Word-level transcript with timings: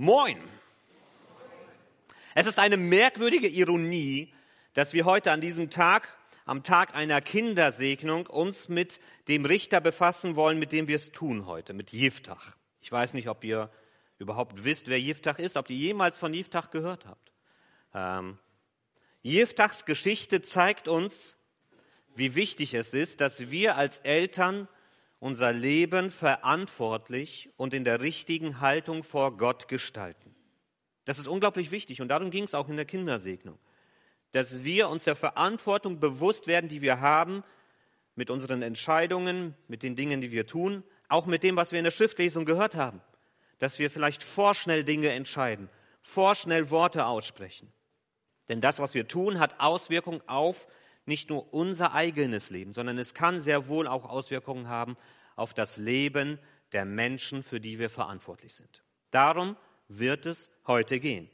Moin! 0.00 0.38
Es 2.36 2.46
ist 2.46 2.60
eine 2.60 2.76
merkwürdige 2.76 3.48
Ironie, 3.48 4.32
dass 4.72 4.92
wir 4.92 5.04
heute 5.04 5.32
an 5.32 5.40
diesem 5.40 5.70
Tag, 5.70 6.06
am 6.44 6.62
Tag 6.62 6.94
einer 6.94 7.20
Kindersegnung, 7.20 8.28
uns 8.28 8.68
mit 8.68 9.00
dem 9.26 9.44
Richter 9.44 9.80
befassen 9.80 10.36
wollen, 10.36 10.60
mit 10.60 10.70
dem 10.70 10.86
wir 10.86 10.94
es 10.94 11.10
tun 11.10 11.46
heute, 11.46 11.72
mit 11.72 11.90
Jiftach. 11.90 12.54
Ich 12.80 12.92
weiß 12.92 13.12
nicht, 13.12 13.28
ob 13.28 13.42
ihr 13.42 13.72
überhaupt 14.20 14.62
wisst, 14.62 14.86
wer 14.86 15.00
Jiftach 15.00 15.40
ist, 15.40 15.56
ob 15.56 15.68
ihr 15.68 15.76
jemals 15.76 16.16
von 16.16 16.32
Jiftach 16.32 16.70
gehört 16.70 17.04
habt. 17.04 17.32
Ähm, 17.92 18.38
Jiftachs 19.22 19.84
Geschichte 19.84 20.42
zeigt 20.42 20.86
uns, 20.86 21.36
wie 22.14 22.36
wichtig 22.36 22.72
es 22.74 22.94
ist, 22.94 23.20
dass 23.20 23.50
wir 23.50 23.76
als 23.76 23.98
Eltern 23.98 24.68
unser 25.20 25.52
Leben 25.52 26.10
verantwortlich 26.10 27.50
und 27.56 27.74
in 27.74 27.84
der 27.84 28.00
richtigen 28.00 28.60
Haltung 28.60 29.02
vor 29.02 29.36
Gott 29.36 29.68
gestalten. 29.68 30.34
Das 31.04 31.18
ist 31.18 31.26
unglaublich 31.26 31.70
wichtig 31.70 32.00
und 32.00 32.08
darum 32.08 32.30
ging 32.30 32.44
es 32.44 32.54
auch 32.54 32.68
in 32.68 32.76
der 32.76 32.84
Kindersegnung, 32.84 33.58
dass 34.32 34.62
wir 34.62 34.88
uns 34.88 35.04
der 35.04 35.16
Verantwortung 35.16 36.00
bewusst 36.00 36.46
werden, 36.46 36.68
die 36.68 36.82
wir 36.82 37.00
haben 37.00 37.42
mit 38.14 38.30
unseren 38.30 38.62
Entscheidungen, 38.62 39.54
mit 39.68 39.82
den 39.82 39.96
Dingen, 39.96 40.20
die 40.20 40.30
wir 40.30 40.46
tun, 40.46 40.84
auch 41.08 41.26
mit 41.26 41.42
dem, 41.42 41.56
was 41.56 41.72
wir 41.72 41.78
in 41.78 41.84
der 41.84 41.90
Schriftlesung 41.90 42.44
gehört 42.44 42.76
haben, 42.76 43.00
dass 43.58 43.78
wir 43.78 43.90
vielleicht 43.90 44.22
vorschnell 44.22 44.84
Dinge 44.84 45.10
entscheiden, 45.10 45.68
vorschnell 46.02 46.70
Worte 46.70 47.06
aussprechen. 47.06 47.72
Denn 48.48 48.60
das, 48.60 48.78
was 48.78 48.94
wir 48.94 49.08
tun, 49.08 49.38
hat 49.38 49.60
Auswirkungen 49.60 50.22
auf 50.26 50.66
nicht 51.08 51.30
nur 51.30 51.52
unser 51.52 51.94
eigenes 51.94 52.50
Leben, 52.50 52.72
sondern 52.72 52.98
es 52.98 53.14
kann 53.14 53.40
sehr 53.40 53.68
wohl 53.68 53.88
auch 53.88 54.04
Auswirkungen 54.08 54.68
haben 54.68 54.96
auf 55.34 55.54
das 55.54 55.76
Leben 55.76 56.38
der 56.72 56.84
Menschen, 56.84 57.42
für 57.42 57.60
die 57.60 57.78
wir 57.78 57.90
verantwortlich 57.90 58.54
sind. 58.54 58.82
Darum 59.10 59.56
wird 59.88 60.26
es 60.26 60.50
heute 60.66 61.00
gehen. 61.00 61.30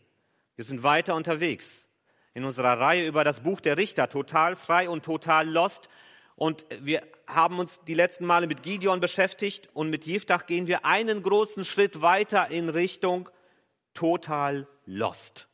Wir 0.56 0.64
sind 0.64 0.82
weiter 0.82 1.14
unterwegs 1.14 1.88
in 2.34 2.44
unserer 2.44 2.78
Reihe 2.78 3.06
über 3.06 3.24
das 3.24 3.40
Buch 3.40 3.60
der 3.60 3.76
Richter, 3.76 4.08
total 4.08 4.56
frei 4.56 4.88
und 4.88 5.04
total 5.04 5.48
lost. 5.48 5.88
Und 6.36 6.64
wir 6.80 7.02
haben 7.26 7.58
uns 7.58 7.80
die 7.86 7.94
letzten 7.94 8.26
Male 8.26 8.46
mit 8.46 8.62
Gideon 8.62 9.00
beschäftigt 9.00 9.68
und 9.72 9.90
mit 9.90 10.04
Jiftach 10.04 10.46
gehen 10.46 10.66
wir 10.66 10.84
einen 10.84 11.22
großen 11.22 11.64
Schritt 11.64 12.02
weiter 12.02 12.50
in 12.50 12.68
Richtung 12.68 13.28
total 13.94 14.66
lost. 14.84 15.46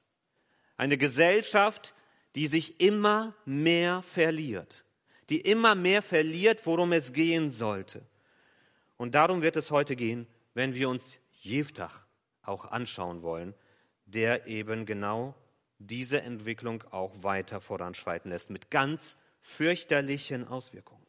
Eine 0.77 0.97
Gesellschaft, 0.97 1.95
die 2.37 2.47
sich 2.47 2.81
immer 2.81 3.35
mehr 3.45 4.03
verliert, 4.03 4.85
die 5.29 5.41
immer 5.41 5.75
mehr 5.75 6.03
verliert, 6.03 6.65
worum 6.67 6.93
es 6.93 7.13
gehen 7.13 7.51
sollte. 7.51 8.03
Und 8.97 9.15
darum 9.15 9.43
wird 9.43 9.57
es 9.57 9.71
heute 9.71 9.97
gehen, 9.97 10.27
wenn 10.55 10.75
wir 10.75 10.89
uns 10.89 11.19
Jeftach 11.41 12.01
auch 12.43 12.67
anschauen 12.67 13.23
wollen, 13.23 13.55
der 14.05 14.47
eben 14.47 14.87
genau 14.87 15.35
diese 15.79 16.21
Entwicklung 16.21 16.85
auch 16.91 17.23
weiter 17.23 17.61
voranschreiten 17.61 18.31
lässt, 18.31 18.51
mit 18.51 18.71
ganz 18.71 19.17
fürchterlichen 19.41 20.47
Auswirkungen. 20.47 21.07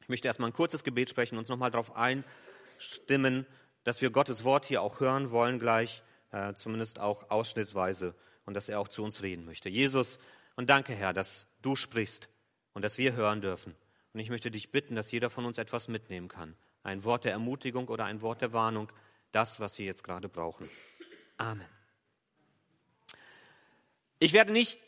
Ich 0.00 0.08
möchte 0.08 0.26
erstmal 0.26 0.50
ein 0.50 0.54
kurzes 0.54 0.82
Gebet 0.82 1.10
sprechen, 1.10 1.38
uns 1.38 1.48
nochmal 1.48 1.70
darauf 1.70 1.94
einstimmen, 1.94 3.46
dass 3.84 4.00
wir 4.00 4.10
Gottes 4.10 4.42
Wort 4.44 4.64
hier 4.64 4.82
auch 4.82 4.98
hören 4.98 5.30
wollen 5.30 5.58
gleich, 5.60 6.02
äh, 6.32 6.54
zumindest 6.54 6.98
auch 6.98 7.30
ausschnittsweise, 7.30 8.14
und 8.44 8.54
dass 8.54 8.68
er 8.68 8.80
auch 8.80 8.88
zu 8.88 9.04
uns 9.04 9.22
reden 9.22 9.44
möchte. 9.44 9.68
Jesus, 9.68 10.18
und 10.56 10.70
danke, 10.70 10.94
Herr, 10.94 11.12
dass 11.12 11.46
du 11.62 11.76
sprichst 11.76 12.28
und 12.74 12.82
dass 12.82 12.98
wir 12.98 13.14
hören 13.14 13.40
dürfen. 13.40 13.74
Und 14.12 14.20
ich 14.20 14.30
möchte 14.30 14.50
dich 14.50 14.70
bitten, 14.70 14.94
dass 14.94 15.10
jeder 15.10 15.30
von 15.30 15.44
uns 15.44 15.58
etwas 15.58 15.88
mitnehmen 15.88 16.28
kann. 16.28 16.54
Ein 16.82 17.04
Wort 17.04 17.24
der 17.24 17.32
Ermutigung 17.32 17.88
oder 17.88 18.04
ein 18.04 18.20
Wort 18.20 18.42
der 18.42 18.52
Warnung. 18.52 18.90
Das, 19.30 19.60
was 19.60 19.78
wir 19.78 19.86
jetzt 19.86 20.04
gerade 20.04 20.28
brauchen. 20.28 20.68
Amen. 21.38 21.66
Ich 24.18 24.32
werde 24.32 24.52
nicht 24.52 24.78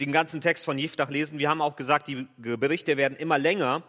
den 0.00 0.12
ganzen 0.12 0.40
Text 0.40 0.64
von 0.64 0.78
Jiftach 0.78 1.10
lesen. 1.10 1.38
Wir 1.38 1.50
haben 1.50 1.60
auch 1.60 1.76
gesagt, 1.76 2.08
die 2.08 2.26
Berichte 2.36 2.96
werden 2.96 3.16
immer 3.16 3.38
länger. 3.38 3.82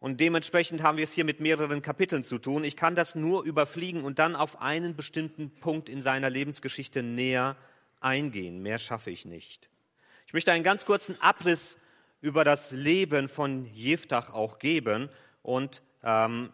Und 0.00 0.20
dementsprechend 0.20 0.82
haben 0.82 0.96
wir 0.96 1.04
es 1.04 1.12
hier 1.12 1.24
mit 1.24 1.40
mehreren 1.40 1.82
Kapiteln 1.82 2.22
zu 2.22 2.38
tun. 2.38 2.62
Ich 2.62 2.76
kann 2.76 2.94
das 2.94 3.14
nur 3.14 3.42
überfliegen 3.42 4.04
und 4.04 4.18
dann 4.18 4.36
auf 4.36 4.60
einen 4.60 4.94
bestimmten 4.94 5.50
Punkt 5.50 5.88
in 5.88 6.02
seiner 6.02 6.30
Lebensgeschichte 6.30 7.02
näher 7.02 7.56
eingehen. 8.00 8.62
Mehr 8.62 8.78
schaffe 8.78 9.10
ich 9.10 9.24
nicht. 9.24 9.68
Ich 10.28 10.34
möchte 10.34 10.52
einen 10.52 10.62
ganz 10.62 10.84
kurzen 10.84 11.18
Abriss 11.22 11.78
über 12.20 12.44
das 12.44 12.70
Leben 12.70 13.30
von 13.30 13.64
Jeftach 13.64 14.28
auch 14.28 14.58
geben 14.58 15.08
und 15.42 15.80
ähm, 16.02 16.52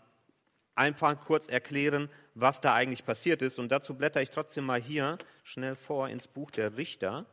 einfach 0.77 1.21
kurz 1.25 1.49
erklären, 1.49 2.09
was 2.37 2.61
da 2.61 2.73
eigentlich 2.73 3.05
passiert 3.05 3.43
ist. 3.43 3.59
Und 3.59 3.73
dazu 3.73 3.95
blätter 3.95 4.23
ich 4.23 4.31
trotzdem 4.31 4.65
mal 4.65 4.81
hier 4.81 5.19
schnell 5.43 5.75
vor 5.75 6.09
ins 6.09 6.29
Buch 6.29 6.53
der 6.53 6.77
Richter, 6.77 7.27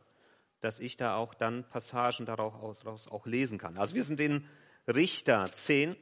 dass 0.60 0.80
ich 0.80 0.96
da 0.96 1.14
auch 1.14 1.34
dann 1.34 1.62
Passagen 1.62 2.26
daraus 2.26 3.06
auch 3.06 3.24
lesen 3.24 3.58
kann. 3.58 3.78
Also 3.78 3.94
wir 3.94 4.02
sind 4.02 4.18
in 4.18 4.44
Richter 4.88 5.48
10 5.54 5.94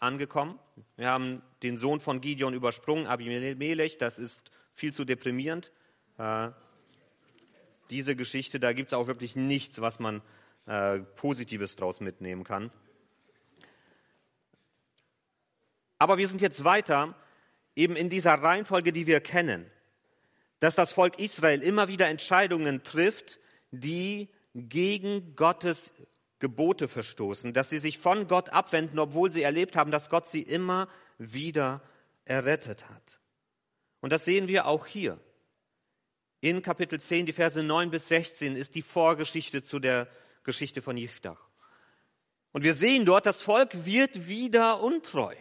angekommen. 0.00 0.58
Wir 0.96 1.06
haben 1.06 1.40
den 1.62 1.78
Sohn 1.78 2.00
von 2.00 2.20
Gideon 2.20 2.52
übersprungen, 2.52 3.06
Abimelech. 3.06 3.96
Das 3.96 4.18
ist 4.18 4.42
viel 4.74 4.92
zu 4.92 5.04
deprimierend. 5.04 5.70
Äh, 6.18 6.50
diese 7.92 8.16
Geschichte, 8.16 8.58
da 8.58 8.72
gibt 8.72 8.88
es 8.88 8.94
auch 8.94 9.06
wirklich 9.06 9.36
nichts, 9.36 9.80
was 9.80 9.98
man 9.98 10.22
äh, 10.66 10.98
Positives 10.98 11.76
draus 11.76 12.00
mitnehmen 12.00 12.42
kann. 12.42 12.72
Aber 15.98 16.18
wir 16.18 16.26
sind 16.26 16.40
jetzt 16.40 16.64
weiter, 16.64 17.14
eben 17.76 17.94
in 17.94 18.08
dieser 18.08 18.34
Reihenfolge, 18.34 18.92
die 18.92 19.06
wir 19.06 19.20
kennen, 19.20 19.70
dass 20.58 20.74
das 20.74 20.92
Volk 20.92 21.18
Israel 21.18 21.62
immer 21.62 21.88
wieder 21.88 22.08
Entscheidungen 22.08 22.82
trifft, 22.82 23.38
die 23.70 24.28
gegen 24.54 25.36
Gottes 25.36 25.92
Gebote 26.38 26.88
verstoßen, 26.88 27.52
dass 27.52 27.70
sie 27.70 27.78
sich 27.78 27.98
von 27.98 28.26
Gott 28.26 28.48
abwenden, 28.50 28.98
obwohl 28.98 29.30
sie 29.30 29.42
erlebt 29.42 29.76
haben, 29.76 29.90
dass 29.90 30.10
Gott 30.10 30.28
sie 30.28 30.42
immer 30.42 30.88
wieder 31.18 31.82
errettet 32.24 32.88
hat. 32.88 33.20
Und 34.00 34.12
das 34.12 34.24
sehen 34.24 34.48
wir 34.48 34.66
auch 34.66 34.86
hier. 34.86 35.20
In 36.42 36.60
Kapitel 36.60 37.00
10, 37.00 37.26
die 37.26 37.32
Verse 37.32 37.62
9 37.62 37.92
bis 37.92 38.08
16, 38.08 38.56
ist 38.56 38.74
die 38.74 38.82
Vorgeschichte 38.82 39.62
zu 39.62 39.78
der 39.78 40.08
Geschichte 40.42 40.82
von 40.82 40.96
Jiftach. 40.96 41.38
Und 42.50 42.64
wir 42.64 42.74
sehen 42.74 43.04
dort, 43.04 43.26
das 43.26 43.42
Volk 43.42 43.86
wird 43.86 44.26
wieder 44.26 44.80
untreu. 44.82 45.36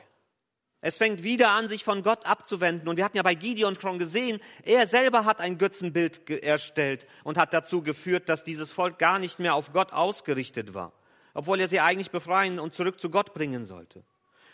Es 0.79 0.97
fängt 0.97 1.23
wieder 1.23 1.49
an, 1.49 1.67
sich 1.67 1.83
von 1.83 2.03
Gott 2.03 2.27
abzuwenden. 2.27 2.87
Und 2.87 2.97
wir 2.97 3.03
hatten 3.03 3.17
ja 3.17 3.23
bei 3.23 3.33
Gideon 3.33 3.73
schon 3.81 3.97
gesehen, 3.97 4.39
er 4.61 4.85
selber 4.85 5.25
hat 5.25 5.39
ein 5.39 5.57
Götzenbild 5.57 6.29
erstellt 6.29 7.07
und 7.23 7.39
hat 7.39 7.51
dazu 7.51 7.81
geführt, 7.81 8.29
dass 8.29 8.43
dieses 8.43 8.71
Volk 8.71 8.99
gar 8.99 9.17
nicht 9.17 9.39
mehr 9.39 9.55
auf 9.55 9.73
Gott 9.73 9.93
ausgerichtet 9.93 10.75
war, 10.75 10.93
obwohl 11.33 11.59
er 11.61 11.67
sie 11.67 11.79
eigentlich 11.79 12.11
befreien 12.11 12.59
und 12.59 12.73
zurück 12.73 12.99
zu 12.99 13.09
Gott 13.09 13.33
bringen 13.33 13.65
sollte. 13.65 14.03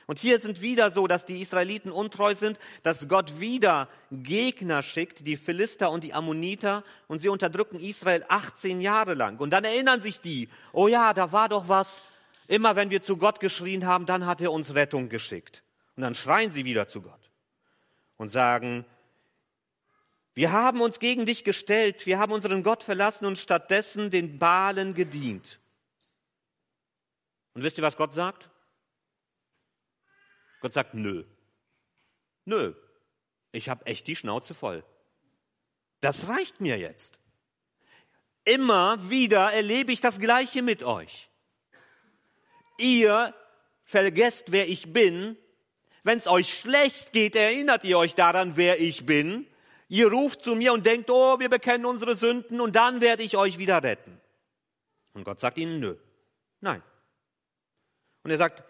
Und 0.08 0.20
hier 0.20 0.40
sind 0.40 0.62
wieder 0.62 0.90
so, 0.90 1.06
dass 1.06 1.26
die 1.26 1.42
Israeliten 1.42 1.92
untreu 1.92 2.34
sind, 2.34 2.58
dass 2.82 3.10
Gott 3.10 3.42
wieder 3.42 3.90
Gegner 4.10 4.82
schickt, 4.82 5.28
die 5.28 5.36
Philister 5.36 5.92
und 5.92 6.06
die 6.06 6.14
Ammoniter, 6.14 6.86
und 7.08 7.20
sie 7.20 7.28
unterdrücken 7.28 7.78
Israel 7.78 8.26
18 8.30 8.80
Jahre 8.80 9.16
lang. 9.16 9.38
Und 9.38 9.50
dann 9.50 9.66
erinnern 9.66 10.02
sich 10.02 10.22
die, 10.22 10.48
oh 10.72 10.88
ja, 10.88 11.14
da 11.14 11.34
war 11.34 11.50
doch 11.50 11.68
was. 11.68 12.04
Immer 12.48 12.78
wenn 12.78 12.90
wir 12.90 13.02
zu 13.02 13.18
Gott 13.18 13.42
geschrien 13.42 13.86
haben, 13.86 14.06
dann 14.06 14.26
hat 14.26 14.40
er 14.40 14.54
uns 14.54 14.74
Rettung 14.74 15.10
geschickt. 15.10 15.62
Und 15.98 16.04
dann 16.04 16.16
schreien 16.16 16.52
sie 16.52 16.64
wieder 16.64 16.88
zu 16.88 17.02
Gott 17.02 17.30
und 18.16 18.30
sagen, 18.30 18.86
wir 20.36 20.54
haben 20.54 20.80
uns 20.80 21.00
gegen 21.00 21.26
dich 21.26 21.44
gestellt, 21.44 22.06
wir 22.06 22.18
haben 22.18 22.32
unseren 22.32 22.64
Gott 22.64 22.84
verlassen 22.84 23.26
und 23.26 23.38
stattdessen 23.38 24.10
den 24.10 24.40
Balen 24.40 24.94
gedient. 24.94 25.60
Und 27.56 27.64
wisst 27.64 27.78
ihr, 27.78 27.84
was 27.84 27.98
Gott 27.98 28.14
sagt? 28.14 28.50
Gott 30.60 30.74
sagt, 30.74 30.94
nö. 30.94 31.24
Nö. 32.46 32.74
Ich 33.52 33.70
habe 33.70 33.86
echt 33.86 34.08
die 34.08 34.16
Schnauze 34.16 34.54
voll. 34.54 34.84
Das 36.02 36.28
reicht 36.28 36.62
mir 36.62 36.78
jetzt. 36.78 37.18
Immer 38.46 39.10
wieder 39.10 39.52
erlebe 39.52 39.92
ich 39.92 40.00
das 40.00 40.20
Gleiche 40.20 40.62
mit 40.62 40.84
euch. 40.84 41.30
Ihr 42.78 43.34
vergesst, 43.84 44.52
wer 44.52 44.70
ich 44.70 44.94
bin. 44.94 45.38
Wenn 46.04 46.20
es 46.20 46.28
euch 46.28 46.54
schlecht 46.54 47.12
geht, 47.12 47.36
erinnert 47.36 47.84
ihr 47.84 47.98
euch 47.98 48.16
daran, 48.16 48.56
wer 48.56 48.80
ich 48.80 49.06
bin. 49.06 49.46
Ihr 49.90 50.12
ruft 50.12 50.44
zu 50.44 50.56
mir 50.56 50.74
und 50.74 50.86
denkt, 50.86 51.10
oh, 51.10 51.40
wir 51.40 51.50
bekennen 51.50 51.86
unsere 51.86 52.16
Sünden 52.16 52.62
und 52.62 52.76
dann 52.76 53.02
werde 53.02 53.24
ich 53.24 53.36
euch 53.36 53.58
wieder 53.58 53.84
retten. 53.84 54.20
Und 55.14 55.24
Gott 55.24 55.40
sagt 55.40 55.58
ihnen, 55.58 55.80
nö, 55.80 55.96
nein. 56.62 56.84
Und 58.24 58.32
er 58.32 58.38
sagt, 58.38 58.64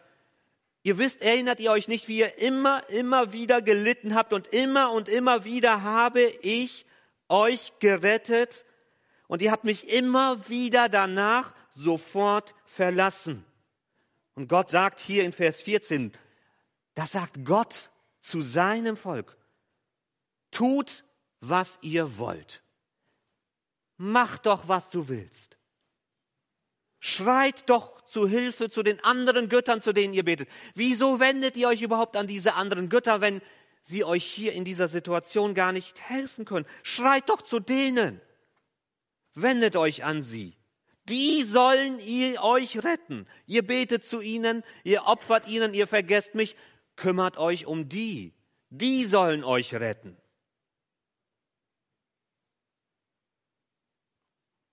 Ihr 0.88 0.98
wisst, 0.98 1.22
erinnert 1.22 1.60
ihr 1.60 1.72
euch 1.72 1.90
nicht, 1.90 2.08
wie 2.08 2.20
ihr 2.20 2.38
immer, 2.38 2.90
immer 2.90 3.34
wieder 3.34 3.62
gelitten 3.62 4.16
habt 4.16 4.32
und 4.32 4.48
immer 4.48 4.94
und 4.94 5.10
immer 5.10 5.44
wieder 5.44 5.84
habe 5.84 6.22
ich 6.22 6.86
euch 7.28 7.74
gerettet 7.80 8.64
und 9.28 9.42
ihr 9.42 9.52
habt 9.52 9.66
mich 9.66 9.90
immer 9.90 10.48
wieder 10.48 10.88
danach 10.88 11.54
sofort 11.72 12.56
verlassen. 12.64 13.44
Und 14.36 14.48
Gott 14.48 14.70
sagt 14.70 15.02
hier 15.02 15.26
in 15.26 15.34
Vers 15.34 15.62
14, 15.62 16.14
das 16.96 17.12
sagt 17.12 17.44
Gott 17.44 17.90
zu 18.22 18.40
seinem 18.40 18.96
Volk. 18.96 19.36
Tut 20.52 21.04
was 21.42 21.80
ihr 21.82 22.18
wollt. 22.18 22.64
Mach 23.98 24.38
doch, 24.38 24.70
was 24.70 24.90
du 24.90 25.10
willst. 25.10 25.58
Schreit 27.02 27.70
doch 27.70 27.97
zu 28.08 28.28
Hilfe 28.28 28.70
zu 28.70 28.84
den 28.84 29.04
anderen 29.04 29.50
Göttern, 29.50 29.82
zu 29.82 29.94
denen 29.94 30.14
ihr 30.14 30.24
betet. 30.24 30.50
Wieso 30.76 31.20
wendet 31.20 31.58
ihr 31.58 31.68
euch 31.68 31.82
überhaupt 31.82 32.16
an 32.16 32.28
diese 32.28 32.54
anderen 32.54 32.90
Götter, 32.90 33.22
wenn 33.22 33.42
sie 33.82 34.04
euch 34.04 34.26
hier 34.26 34.54
in 34.54 34.66
dieser 34.66 34.88
Situation 34.88 35.54
gar 35.54 35.72
nicht 35.72 36.02
helfen 36.02 36.46
können? 36.46 36.66
Schreit 36.84 37.30
doch 37.30 37.42
zu 37.42 37.60
denen. 37.60 38.22
Wendet 39.34 39.76
euch 39.76 40.04
an 40.04 40.24
sie. 40.24 40.58
Die 41.10 41.44
sollen 41.44 42.00
ihr 42.00 42.44
euch 42.44 42.84
retten. 42.84 43.28
Ihr 43.46 43.66
betet 43.66 44.04
zu 44.04 44.20
ihnen, 44.20 44.64
ihr 44.84 45.06
opfert 45.06 45.48
ihnen, 45.48 45.74
ihr 45.74 45.88
vergesst 45.88 46.36
mich. 46.36 46.56
Kümmert 46.96 47.38
euch 47.38 47.66
um 47.66 47.88
die. 47.88 48.34
Die 48.70 49.06
sollen 49.06 49.44
euch 49.44 49.74
retten. 49.74 50.18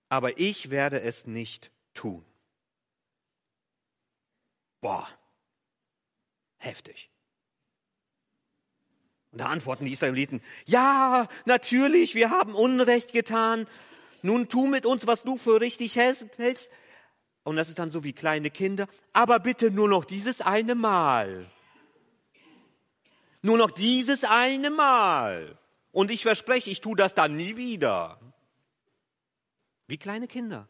Aber 0.09 0.37
ich 0.39 0.69
werde 0.69 1.01
es 1.01 1.27
nicht 1.27 1.71
tun. 1.93 2.25
Boah, 4.85 5.09
heftig. 6.57 7.09
Und 9.31 9.41
da 9.41 9.47
antworten 9.47 9.85
die 9.85 9.93
Israeliten, 9.93 10.43
ja, 10.67 11.27
natürlich, 11.45 12.13
wir 12.13 12.29
haben 12.29 12.53
Unrecht 12.53 13.11
getan. 13.11 13.65
Nun 14.21 14.47
tu 14.47 14.67
mit 14.67 14.85
uns, 14.85 15.07
was 15.07 15.23
du 15.23 15.37
für 15.37 15.59
richtig 15.59 15.95
hältst. 15.95 16.69
Und 17.43 17.55
das 17.55 17.69
ist 17.69 17.79
dann 17.79 17.89
so 17.89 18.03
wie 18.03 18.13
kleine 18.13 18.51
Kinder. 18.51 18.87
Aber 19.11 19.39
bitte 19.39 19.71
nur 19.71 19.89
noch 19.89 20.05
dieses 20.05 20.41
eine 20.41 20.75
Mal. 20.75 21.49
Nur 23.41 23.57
noch 23.57 23.71
dieses 23.71 24.23
eine 24.23 24.69
Mal. 24.69 25.57
Und 25.93 26.11
ich 26.11 26.21
verspreche, 26.21 26.69
ich 26.69 26.81
tue 26.81 26.95
das 26.95 27.15
dann 27.15 27.35
nie 27.35 27.57
wieder. 27.57 28.19
Wie 29.87 29.97
kleine 29.97 30.27
Kinder. 30.27 30.67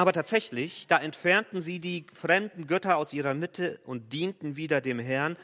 Aber 0.00 0.14
tatsächlich, 0.14 0.86
da 0.86 0.96
entfernten 0.96 1.60
sie 1.60 1.78
die 1.78 2.06
fremden 2.14 2.66
Götter 2.66 2.96
aus 2.96 3.12
ihrer 3.12 3.34
Mitte 3.34 3.82
und 3.84 4.14
dienten 4.14 4.56
wieder 4.56 4.80
dem 4.80 4.98
Herrn. 4.98 5.36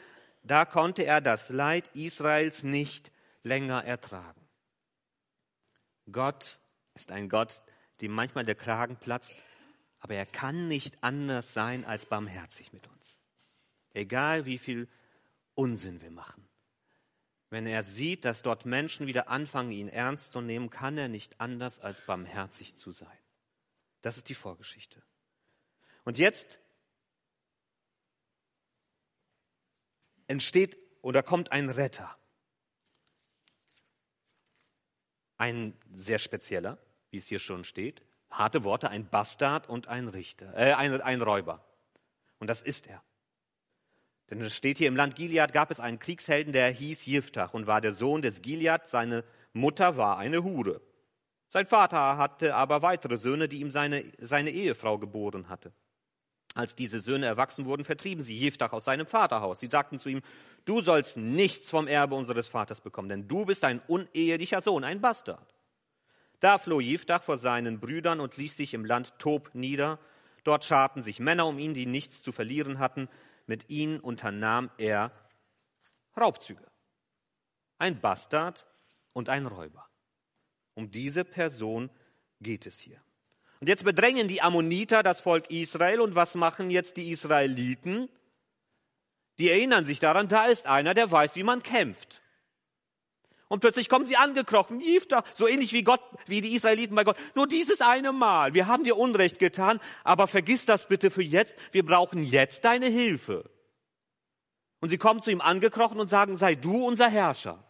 Da 0.44 0.64
konnte 0.64 1.02
er 1.02 1.20
das 1.20 1.50
Leid 1.50 1.90
Israels 1.92 2.62
nicht 2.62 3.12
länger 3.42 3.84
ertragen. 3.84 4.40
Gott 6.10 6.58
ist 6.94 7.12
ein 7.12 7.28
Gott, 7.28 7.60
dem 8.00 8.12
manchmal 8.12 8.46
der 8.46 8.54
Kragen 8.54 8.96
platzt, 8.96 9.34
aber 10.00 10.14
er 10.14 10.24
kann 10.24 10.68
nicht 10.68 11.04
anders 11.04 11.52
sein 11.52 11.84
als 11.84 12.06
barmherzig 12.06 12.72
mit 12.72 12.86
uns. 12.86 13.18
Egal 13.92 14.46
wie 14.46 14.56
viel 14.56 14.88
Unsinn 15.54 16.00
wir 16.00 16.10
machen. 16.10 16.48
Wenn 17.50 17.66
er 17.66 17.84
sieht, 17.84 18.24
dass 18.24 18.40
dort 18.40 18.64
Menschen 18.64 19.06
wieder 19.06 19.28
anfangen, 19.28 19.72
ihn 19.72 19.90
ernst 19.90 20.32
zu 20.32 20.40
nehmen, 20.40 20.70
kann 20.70 20.96
er 20.96 21.08
nicht 21.08 21.42
anders 21.42 21.78
als 21.78 22.00
barmherzig 22.00 22.76
zu 22.76 22.90
sein. 22.90 23.18
Das 24.06 24.16
ist 24.16 24.28
die 24.28 24.34
Vorgeschichte. 24.34 25.02
Und 26.04 26.16
jetzt 26.16 26.60
entsteht 30.28 30.78
oder 31.02 31.24
kommt 31.24 31.50
ein 31.50 31.70
Retter. 31.70 32.16
Ein 35.38 35.76
sehr 35.92 36.20
spezieller, 36.20 36.78
wie 37.10 37.16
es 37.16 37.26
hier 37.26 37.40
schon 37.40 37.64
steht. 37.64 38.00
Harte 38.30 38.62
Worte, 38.62 38.90
ein 38.90 39.10
Bastard 39.10 39.68
und 39.68 39.88
ein 39.88 40.06
Richter, 40.06 40.54
äh, 40.54 40.74
ein, 40.74 41.00
ein 41.00 41.20
Räuber. 41.20 41.66
Und 42.38 42.46
das 42.46 42.62
ist 42.62 42.86
er. 42.86 43.02
Denn 44.30 44.40
es 44.40 44.54
steht 44.54 44.78
hier, 44.78 44.86
im 44.86 44.94
Land 44.94 45.16
Gilead 45.16 45.52
gab 45.52 45.72
es 45.72 45.80
einen 45.80 45.98
Kriegshelden, 45.98 46.52
der 46.52 46.70
hieß 46.70 47.06
Jiftach 47.06 47.54
und 47.54 47.66
war 47.66 47.80
der 47.80 47.92
Sohn 47.92 48.22
des 48.22 48.40
Gilead. 48.40 48.86
Seine 48.86 49.24
Mutter 49.52 49.96
war 49.96 50.16
eine 50.16 50.44
Hure. 50.44 50.80
Sein 51.48 51.66
Vater 51.66 52.16
hatte 52.16 52.54
aber 52.54 52.82
weitere 52.82 53.16
Söhne, 53.16 53.48
die 53.48 53.60
ihm 53.60 53.70
seine, 53.70 54.04
seine 54.18 54.50
Ehefrau 54.50 54.98
geboren 54.98 55.48
hatte. 55.48 55.72
Als 56.54 56.74
diese 56.74 57.00
Söhne 57.00 57.26
erwachsen 57.26 57.66
wurden, 57.66 57.84
vertrieben 57.84 58.22
sie 58.22 58.38
Jiftach 58.38 58.72
aus 58.72 58.86
seinem 58.86 59.06
Vaterhaus. 59.06 59.60
Sie 59.60 59.66
sagten 59.66 59.98
zu 59.98 60.08
ihm, 60.08 60.22
du 60.64 60.80
sollst 60.80 61.18
nichts 61.18 61.68
vom 61.68 61.86
Erbe 61.86 62.14
unseres 62.14 62.48
Vaters 62.48 62.80
bekommen, 62.80 63.10
denn 63.10 63.28
du 63.28 63.44
bist 63.44 63.62
ein 63.62 63.80
unehelicher 63.86 64.62
Sohn, 64.62 64.82
ein 64.82 65.02
Bastard. 65.02 65.54
Da 66.40 66.58
floh 66.58 66.80
Jiftach 66.80 67.22
vor 67.22 67.36
seinen 67.36 67.78
Brüdern 67.78 68.20
und 68.20 68.36
ließ 68.36 68.56
sich 68.56 68.74
im 68.74 68.84
Land 68.84 69.18
Tob 69.18 69.50
nieder. 69.54 69.98
Dort 70.44 70.64
scharten 70.64 71.02
sich 71.02 71.20
Männer 71.20 71.46
um 71.46 71.58
ihn, 71.58 71.74
die 71.74 71.86
nichts 71.86 72.22
zu 72.22 72.32
verlieren 72.32 72.78
hatten. 72.78 73.08
Mit 73.46 73.68
ihnen 73.68 74.00
unternahm 74.00 74.70
er 74.78 75.12
Raubzüge. 76.18 76.66
Ein 77.78 78.00
Bastard 78.00 78.66
und 79.12 79.28
ein 79.28 79.46
Räuber. 79.46 79.86
Um 80.76 80.90
diese 80.90 81.24
Person 81.24 81.90
geht 82.40 82.66
es 82.66 82.78
hier. 82.78 83.00
Und 83.60 83.68
jetzt 83.68 83.84
bedrängen 83.84 84.28
die 84.28 84.42
Ammoniter 84.42 85.02
das 85.02 85.20
Volk 85.20 85.50
Israel. 85.50 86.00
Und 86.00 86.14
was 86.14 86.34
machen 86.34 86.70
jetzt 86.70 86.98
die 86.98 87.10
Israeliten? 87.10 88.08
Die 89.38 89.50
erinnern 89.50 89.86
sich 89.86 89.98
daran, 89.98 90.28
da 90.28 90.46
ist 90.46 90.66
einer, 90.66 90.94
der 90.94 91.10
weiß, 91.10 91.34
wie 91.34 91.42
man 91.42 91.62
kämpft. 91.62 92.22
Und 93.48 93.60
plötzlich 93.60 93.88
kommen 93.88 94.04
sie 94.04 94.16
angekrochen, 94.16 94.80
Jifta, 94.80 95.24
so 95.34 95.46
ähnlich 95.46 95.72
wie 95.72 95.82
Gott, 95.82 96.00
wie 96.26 96.40
die 96.40 96.54
Israeliten 96.54 96.94
bei 96.94 97.04
Gott. 97.04 97.16
Nur 97.34 97.46
dieses 97.46 97.80
eine 97.80 98.12
Mal. 98.12 98.54
Wir 98.54 98.66
haben 98.66 98.84
dir 98.84 98.96
Unrecht 98.96 99.38
getan, 99.38 99.80
aber 100.04 100.26
vergiss 100.26 100.66
das 100.66 100.88
bitte 100.88 101.10
für 101.10 101.22
jetzt. 101.22 101.56
Wir 101.72 101.86
brauchen 101.86 102.22
jetzt 102.24 102.64
deine 102.64 102.86
Hilfe. 102.86 103.48
Und 104.80 104.90
sie 104.90 104.98
kommen 104.98 105.22
zu 105.22 105.30
ihm 105.30 105.40
angekrochen 105.40 106.00
und 106.00 106.08
sagen, 106.08 106.36
sei 106.36 106.54
du 106.54 106.84
unser 106.84 107.08
Herrscher. 107.08 107.62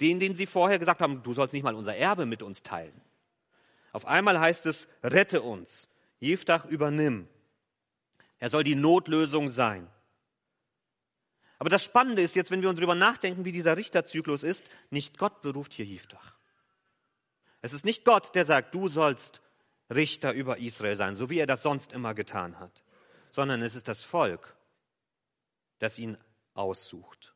Den, 0.00 0.20
den 0.20 0.34
sie 0.34 0.46
vorher 0.46 0.78
gesagt 0.78 1.00
haben, 1.00 1.22
du 1.22 1.32
sollst 1.32 1.54
nicht 1.54 1.62
mal 1.62 1.74
unser 1.74 1.96
Erbe 1.96 2.26
mit 2.26 2.42
uns 2.42 2.62
teilen. 2.62 3.00
Auf 3.92 4.06
einmal 4.06 4.38
heißt 4.38 4.66
es, 4.66 4.88
rette 5.02 5.42
uns. 5.42 5.88
Jiftach 6.20 6.66
übernimm. 6.66 7.28
Er 8.38 8.50
soll 8.50 8.64
die 8.64 8.74
Notlösung 8.74 9.48
sein. 9.48 9.88
Aber 11.58 11.70
das 11.70 11.82
Spannende 11.82 12.22
ist 12.22 12.36
jetzt, 12.36 12.50
wenn 12.50 12.60
wir 12.60 12.72
darüber 12.72 12.94
nachdenken, 12.94 13.44
wie 13.44 13.52
dieser 13.52 13.76
Richterzyklus 13.76 14.42
ist, 14.42 14.64
nicht 14.90 15.16
Gott 15.16 15.40
beruft 15.40 15.72
hier 15.72 15.86
Jiftach. 15.86 16.36
Es 17.62 17.72
ist 17.72 17.84
nicht 17.84 18.04
Gott, 18.04 18.34
der 18.34 18.44
sagt, 18.44 18.74
du 18.74 18.88
sollst 18.88 19.40
Richter 19.88 20.32
über 20.32 20.58
Israel 20.58 20.96
sein, 20.96 21.14
so 21.14 21.30
wie 21.30 21.38
er 21.38 21.46
das 21.46 21.62
sonst 21.62 21.92
immer 21.92 22.14
getan 22.14 22.58
hat, 22.58 22.82
sondern 23.30 23.62
es 23.62 23.74
ist 23.74 23.88
das 23.88 24.04
Volk, 24.04 24.56
das 25.78 25.98
ihn 25.98 26.18
aussucht. 26.54 27.34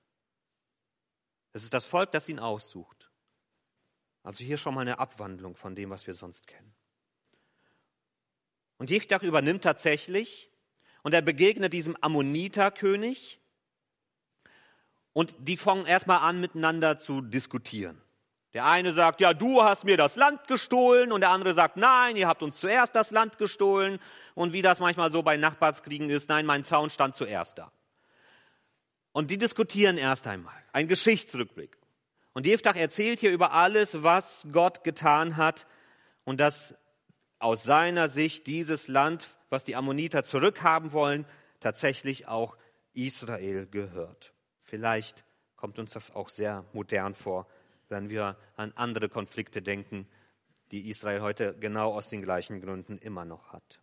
Es 1.52 1.64
ist 1.64 1.74
das 1.74 1.86
Volk, 1.86 2.12
das 2.12 2.28
ihn 2.28 2.38
aussucht. 2.38 3.10
Also 4.22 4.44
hier 4.44 4.58
schon 4.58 4.74
mal 4.74 4.82
eine 4.82 4.98
Abwandlung 4.98 5.56
von 5.56 5.74
dem, 5.74 5.90
was 5.90 6.06
wir 6.06 6.14
sonst 6.14 6.46
kennen. 6.46 6.74
Und 8.78 8.90
Jichtach 8.90 9.22
übernimmt 9.22 9.62
tatsächlich 9.62 10.50
und 11.02 11.12
er 11.14 11.22
begegnet 11.22 11.72
diesem 11.72 11.96
Ammoniterkönig 12.00 13.40
und 15.12 15.34
die 15.38 15.56
fangen 15.56 15.86
erstmal 15.86 16.19
an, 16.19 16.40
miteinander 16.40 16.98
zu 16.98 17.20
diskutieren. 17.20 18.00
Der 18.52 18.64
eine 18.64 18.92
sagt, 18.92 19.20
ja, 19.20 19.32
du 19.32 19.62
hast 19.62 19.84
mir 19.84 19.96
das 19.96 20.16
Land 20.16 20.48
gestohlen 20.48 21.12
und 21.12 21.20
der 21.20 21.30
andere 21.30 21.54
sagt, 21.54 21.76
nein, 21.76 22.16
ihr 22.16 22.26
habt 22.26 22.42
uns 22.42 22.58
zuerst 22.58 22.94
das 22.94 23.10
Land 23.10 23.38
gestohlen 23.38 24.00
und 24.34 24.52
wie 24.52 24.62
das 24.62 24.80
manchmal 24.80 25.10
so 25.10 25.22
bei 25.22 25.36
Nachbarskriegen 25.36 26.10
ist, 26.10 26.28
nein, 26.28 26.46
mein 26.46 26.64
Zaun 26.64 26.90
stand 26.90 27.14
zuerst 27.14 27.58
da. 27.58 27.70
Und 29.12 29.31
die 29.31 29.38
diskutieren 29.38 29.98
erst 29.98 30.26
einmal. 30.26 30.55
Ein 30.72 30.88
Geschichtsrückblick. 30.88 31.76
Und 32.32 32.46
Jeftach 32.46 32.76
erzählt 32.76 33.20
hier 33.20 33.32
über 33.32 33.52
alles, 33.52 34.02
was 34.02 34.46
Gott 34.52 34.84
getan 34.84 35.36
hat 35.36 35.67
und 36.24 36.38
dass 36.38 36.74
aus 37.40 37.64
seiner 37.64 38.08
Sicht 38.08 38.46
dieses 38.46 38.86
Land, 38.86 39.36
was 39.48 39.64
die 39.64 39.74
Ammoniter 39.74 40.22
zurückhaben 40.22 40.93
wollen, 40.93 41.26
tatsächlich 41.58 42.29
auch 42.29 42.56
Israel 42.93 43.67
gehört. 43.67 44.32
Vielleicht 44.60 45.24
kommt 45.56 45.79
uns 45.79 45.93
das 45.93 46.14
auch 46.14 46.29
sehr 46.29 46.64
modern 46.72 47.14
vor, 47.14 47.46
wenn 47.88 48.08
wir 48.08 48.36
an 48.56 48.72
andere 48.76 49.08
Konflikte 49.08 49.60
denken, 49.60 50.08
die 50.70 50.88
Israel 50.88 51.22
heute 51.22 51.56
genau 51.58 51.93
aus 51.93 52.08
den 52.08 52.22
gleichen 52.22 52.60
Gründen 52.60 52.98
immer 52.98 53.24
noch 53.24 53.52
hat. 53.52 53.81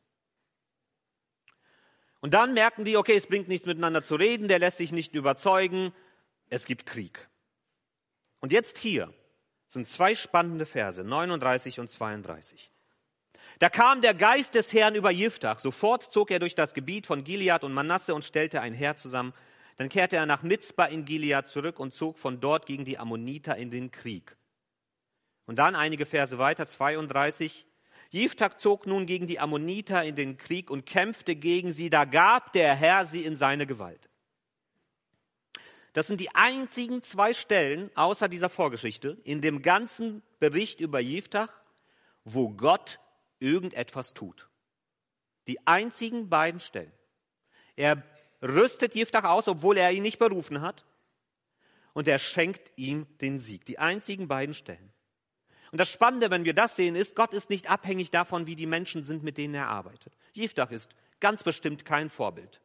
Und 2.20 2.34
dann 2.34 2.54
merken 2.54 2.84
die, 2.84 2.98
okay, 2.98 3.16
es 3.16 3.28
bringt 3.28 3.48
nichts 3.48 3.68
miteinander 3.68 4.04
zu 4.04 4.16
reden, 4.16 4.48
der 4.48 4.60
lässt 4.60 4.78
sich 4.78 4.92
nicht 4.92 5.14
überzeugen, 5.14 5.94
es 6.50 6.66
gibt 6.66 6.86
Krieg. 6.86 7.28
Und 8.40 8.52
jetzt 8.52 8.78
hier 8.78 9.14
sind 9.68 9.88
zwei 9.88 10.16
spannende 10.16 10.66
Verse, 10.66 11.04
39 11.04 11.80
und 11.80 11.90
32. 11.90 12.72
Da 13.60 13.70
kam 13.70 14.02
der 14.02 14.14
Geist 14.14 14.56
des 14.56 14.74
Herrn 14.74 14.96
über 14.96 15.12
Jiftach. 15.12 15.60
Sofort 15.60 16.04
zog 16.04 16.32
er 16.32 16.40
durch 16.40 16.56
das 16.56 16.74
Gebiet 16.74 17.06
von 17.06 17.24
Gilead 17.24 17.64
und 17.64 17.74
Manasse 17.74 18.14
und 18.14 18.24
stellte 18.24 18.62
ein 18.62 18.74
Heer 18.74 18.96
zusammen. 18.96 19.34
Dann 19.78 19.90
kehrte 19.90 20.16
er 20.16 20.26
nach 20.26 20.44
Mitzbah 20.44 20.86
in 20.86 21.06
Gilead 21.06 21.46
zurück 21.48 21.80
und 21.80 21.94
zog 21.94 22.18
von 22.18 22.40
dort 22.40 22.66
gegen 22.66 22.86
die 22.86 22.98
Ammoniter 22.98 23.56
in 23.56 23.70
den 23.70 23.92
Krieg. 23.92 24.36
Und 25.46 25.58
dann 25.58 25.76
einige 25.76 26.06
Verse 26.06 26.38
weiter, 26.38 26.68
32. 26.68 27.67
Jiftag 28.10 28.60
zog 28.60 28.86
nun 28.86 29.06
gegen 29.06 29.28
die 29.28 29.40
Ammoniter 29.40 30.04
in 30.04 30.16
den 30.16 30.38
Krieg 30.38 30.70
und 30.70 30.86
kämpfte 30.86 31.36
gegen 31.36 31.72
sie. 31.72 31.90
Da 31.90 32.06
gab 32.06 32.54
der 32.54 32.76
Herr 32.76 33.06
sie 33.06 33.24
in 33.24 33.36
seine 33.36 33.68
Gewalt. 33.68 34.10
Das 35.94 36.08
sind 36.08 36.20
die 36.22 36.34
einzigen 36.36 37.02
zwei 37.02 37.34
Stellen 37.34 37.90
außer 37.96 38.30
dieser 38.30 38.50
Vorgeschichte 38.50 39.18
in 39.24 39.42
dem 39.42 39.62
ganzen 39.62 40.22
Bericht 40.40 40.80
über 40.80 41.00
Jiftach, 41.00 41.50
wo 42.24 42.50
Gott 42.50 43.00
irgendetwas 43.40 44.14
tut. 44.14 44.48
Die 45.48 45.66
einzigen 45.66 46.30
beiden 46.30 46.60
Stellen. 46.60 46.92
Er 47.76 48.04
rüstet 48.42 48.96
Jiftach 48.96 49.24
aus, 49.24 49.48
obwohl 49.48 49.78
er 49.78 49.92
ihn 49.92 50.04
nicht 50.04 50.20
berufen 50.20 50.62
hat. 50.62 50.86
Und 51.94 52.08
er 52.08 52.20
schenkt 52.20 52.72
ihm 52.76 53.08
den 53.22 53.40
Sieg. 53.40 53.66
Die 53.66 53.80
einzigen 53.80 54.28
beiden 54.28 54.54
Stellen. 54.54 54.94
Und 55.72 55.80
das 55.80 55.90
Spannende, 55.90 56.32
wenn 56.32 56.46
wir 56.46 56.54
das 56.54 56.76
sehen, 56.76 56.96
ist, 56.96 57.16
Gott 57.16 57.34
ist 57.34 57.50
nicht 57.50 57.70
abhängig 57.70 58.12
davon, 58.12 58.48
wie 58.48 58.56
die 58.56 58.66
Menschen 58.66 59.04
sind, 59.04 59.24
mit 59.24 59.38
denen 59.38 59.54
er 59.54 59.68
arbeitet. 59.68 60.14
Jiftach 60.34 60.72
ist 60.72 60.90
ganz 61.20 61.44
bestimmt 61.44 61.86
kein 61.86 62.10
Vorbild. 62.10 62.62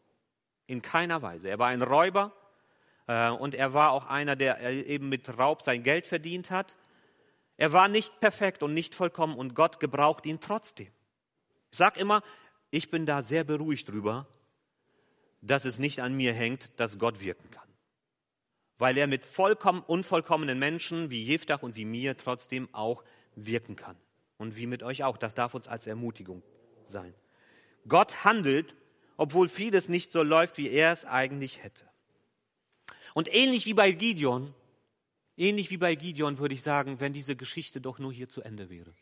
In 0.67 0.83
keiner 0.83 1.23
Weise. 1.23 1.49
Er 1.49 1.59
war 1.59 1.69
ein 1.69 1.83
Räuber 1.83 2.33
äh, 3.07 3.31
und 3.31 3.55
er 3.55 3.75
war 3.75 3.91
auch 3.91 4.07
einer, 4.07 4.37
der 4.37 4.61
eben 4.87 5.09
mit 5.09 5.37
Raub 5.39 5.63
sein 5.63 5.83
Geld 5.83 6.07
verdient 6.07 6.51
hat. 6.51 6.77
Er 7.57 7.73
war 7.73 7.89
nicht 7.89 8.21
perfekt 8.21 8.63
und 8.63 8.75
nicht 8.75 8.95
vollkommen 8.95 9.37
und 9.37 9.55
Gott 9.55 9.81
gebraucht 9.81 10.27
ihn 10.27 10.41
trotzdem. 10.41 10.89
Ich 11.71 11.79
sage 11.79 12.01
immer, 12.01 12.23
ich 12.71 12.91
bin 12.91 13.07
da 13.07 13.23
sehr 13.23 13.45
beruhigt 13.45 13.89
drüber, 13.89 14.27
dass 15.41 15.65
es 15.65 15.79
nicht 15.79 16.01
an 16.01 16.15
mir 16.15 16.33
hängt, 16.33 16.71
dass 16.79 16.99
Gott 16.99 17.21
wirken 17.21 17.51
kann. 17.51 17.69
Weil 18.79 18.97
er 18.99 19.07
mit 19.07 19.25
vollkommen 19.25 19.83
unvollkommenen 19.83 20.59
Menschen 20.59 21.11
wie 21.11 21.23
Jeftach 21.23 21.63
und 21.63 21.77
wie 21.77 21.85
mir 21.85 22.17
trotzdem 22.17 22.69
auch 22.73 23.05
wirken 23.37 23.77
kann. 23.77 23.97
Und 24.39 24.57
wie 24.57 24.67
mit 24.67 24.83
euch 24.83 25.05
auch. 25.05 25.19
Das 25.19 25.35
darf 25.35 25.55
uns 25.55 25.69
als 25.69 25.87
Ermutigung 25.87 26.43
sein. 26.85 27.15
Gott 27.87 28.25
handelt, 28.25 28.75
obwohl 29.17 29.49
vieles 29.49 29.89
nicht 29.89 30.13
so 30.13 30.23
läuft, 30.23 30.59
wie 30.59 30.69
er 30.69 30.93
es 30.93 31.05
eigentlich 31.05 31.63
hätte. 31.63 31.89
Und 33.15 33.33
ähnlich 33.33 33.67
wie 33.67 33.75
bei 33.75 33.93
Gideon, 33.93 34.55
ähnlich 35.37 35.71
wie 35.71 35.77
bei 35.77 35.95
Gideon 35.95 36.39
würde 36.39 36.55
ich 36.55 36.63
sagen, 36.63 37.01
wenn 37.01 37.13
diese 37.13 37.37
Geschichte 37.37 37.81
doch 37.81 37.99
nur 37.99 38.13
hier 38.13 38.29
zu 38.29 38.43
Ende 38.43 38.71
wäre. 38.71 38.95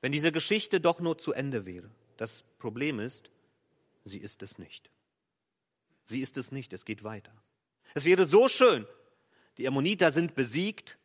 Wenn 0.00 0.12
diese 0.12 0.32
Geschichte 0.32 0.80
doch 0.80 1.00
nur 1.00 1.18
zu 1.18 1.32
Ende 1.32 1.66
wäre. 1.66 1.90
Das 2.16 2.44
Problem 2.58 3.00
ist, 3.00 3.30
sie 4.04 4.18
ist 4.18 4.42
es 4.42 4.58
nicht. 4.58 4.90
Sie 6.04 6.20
ist 6.20 6.36
es 6.36 6.52
nicht, 6.52 6.72
es 6.72 6.84
geht 6.84 7.02
weiter. 7.02 7.32
Es 7.96 8.04
wäre 8.04 8.26
so 8.26 8.46
schön. 8.46 8.86
Die 9.56 9.66
Ammoniter 9.66 10.12
sind 10.12 10.34
besiegt, 10.34 10.98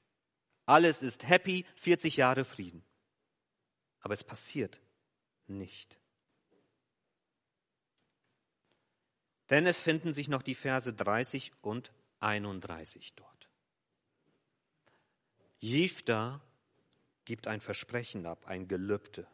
alles 0.65 1.01
ist 1.01 1.25
happy, 1.25 1.65
40 1.75 2.17
Jahre 2.17 2.43
Frieden. 2.43 2.83
Aber 4.01 4.13
es 4.13 4.25
passiert 4.25 4.81
nicht. 5.47 5.97
Denn 9.49 9.65
es 9.67 9.81
finden 9.81 10.11
sich 10.11 10.27
noch 10.27 10.41
die 10.41 10.53
Verse 10.53 10.91
30 10.91 11.53
und 11.61 11.93
31 12.19 13.13
dort. 13.15 13.49
Jifta 15.59 16.41
gibt 17.23 17.47
ein 17.47 17.61
Versprechen 17.61 18.25
ab, 18.25 18.47
ein 18.47 18.67
Gelübde. 18.67 19.25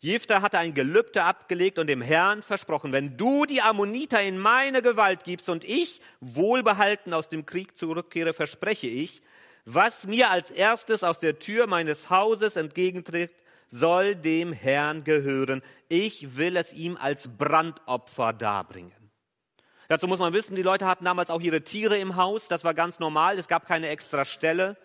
Jifta 0.00 0.42
hatte 0.42 0.58
ein 0.58 0.74
Gelübde 0.74 1.24
abgelegt 1.24 1.78
und 1.78 1.88
dem 1.88 2.02
Herrn 2.02 2.42
versprochen, 2.42 2.92
wenn 2.92 3.16
du 3.16 3.46
die 3.46 3.62
Ammoniter 3.62 4.22
in 4.22 4.38
meine 4.38 4.80
Gewalt 4.80 5.24
gibst 5.24 5.48
und 5.48 5.64
ich 5.64 6.00
wohlbehalten 6.20 7.12
aus 7.12 7.28
dem 7.28 7.46
Krieg 7.46 7.76
zurückkehre, 7.76 8.32
verspreche 8.32 8.86
ich, 8.86 9.22
was 9.64 10.06
mir 10.06 10.30
als 10.30 10.50
erstes 10.50 11.02
aus 11.02 11.18
der 11.18 11.40
Tür 11.40 11.66
meines 11.66 12.10
Hauses 12.10 12.54
entgegentritt, 12.54 13.32
soll 13.68 14.14
dem 14.14 14.52
Herrn 14.52 15.04
gehören. 15.04 15.62
Ich 15.88 16.36
will 16.36 16.56
es 16.56 16.72
ihm 16.72 16.96
als 16.96 17.28
Brandopfer 17.36 18.32
darbringen. 18.32 18.92
Dazu 19.88 20.06
muss 20.06 20.18
man 20.18 20.32
wissen, 20.32 20.54
die 20.54 20.62
Leute 20.62 20.86
hatten 20.86 21.04
damals 21.04 21.28
auch 21.28 21.40
ihre 21.40 21.62
Tiere 21.62 21.98
im 21.98 22.16
Haus. 22.16 22.48
Das 22.48 22.62
war 22.62 22.72
ganz 22.72 22.98
normal. 22.98 23.38
Es 23.38 23.48
gab 23.48 23.66
keine 23.66 23.88
extra 23.88 24.24
Stelle. 24.24 24.76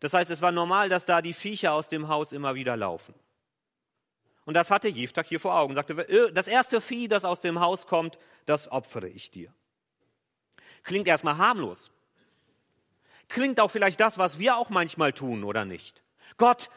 Das 0.00 0.14
heißt, 0.14 0.30
es 0.30 0.42
war 0.42 0.52
normal, 0.52 0.88
dass 0.88 1.06
da 1.06 1.22
die 1.22 1.32
Viecher 1.32 1.72
aus 1.72 1.88
dem 1.88 2.08
Haus 2.08 2.32
immer 2.32 2.54
wieder 2.54 2.76
laufen. 2.76 3.14
Und 4.48 4.54
das 4.54 4.70
hatte 4.70 4.88
Jiftag 4.88 5.26
hier 5.26 5.40
vor 5.40 5.54
Augen. 5.54 5.74
Sagte, 5.74 5.92
äh, 6.08 6.32
das 6.32 6.46
erste 6.46 6.80
Vieh, 6.80 7.06
das 7.06 7.26
aus 7.26 7.40
dem 7.40 7.60
Haus 7.60 7.86
kommt, 7.86 8.18
das 8.46 8.72
opfere 8.72 9.06
ich 9.06 9.30
dir. 9.30 9.52
Klingt 10.84 11.06
erstmal 11.06 11.36
harmlos. 11.36 11.90
Klingt 13.28 13.60
auch 13.60 13.68
vielleicht 13.70 14.00
das, 14.00 14.16
was 14.16 14.38
wir 14.38 14.56
auch 14.56 14.70
manchmal 14.70 15.12
tun, 15.12 15.44
oder 15.44 15.66
nicht? 15.66 16.02
Gott, 16.38 16.70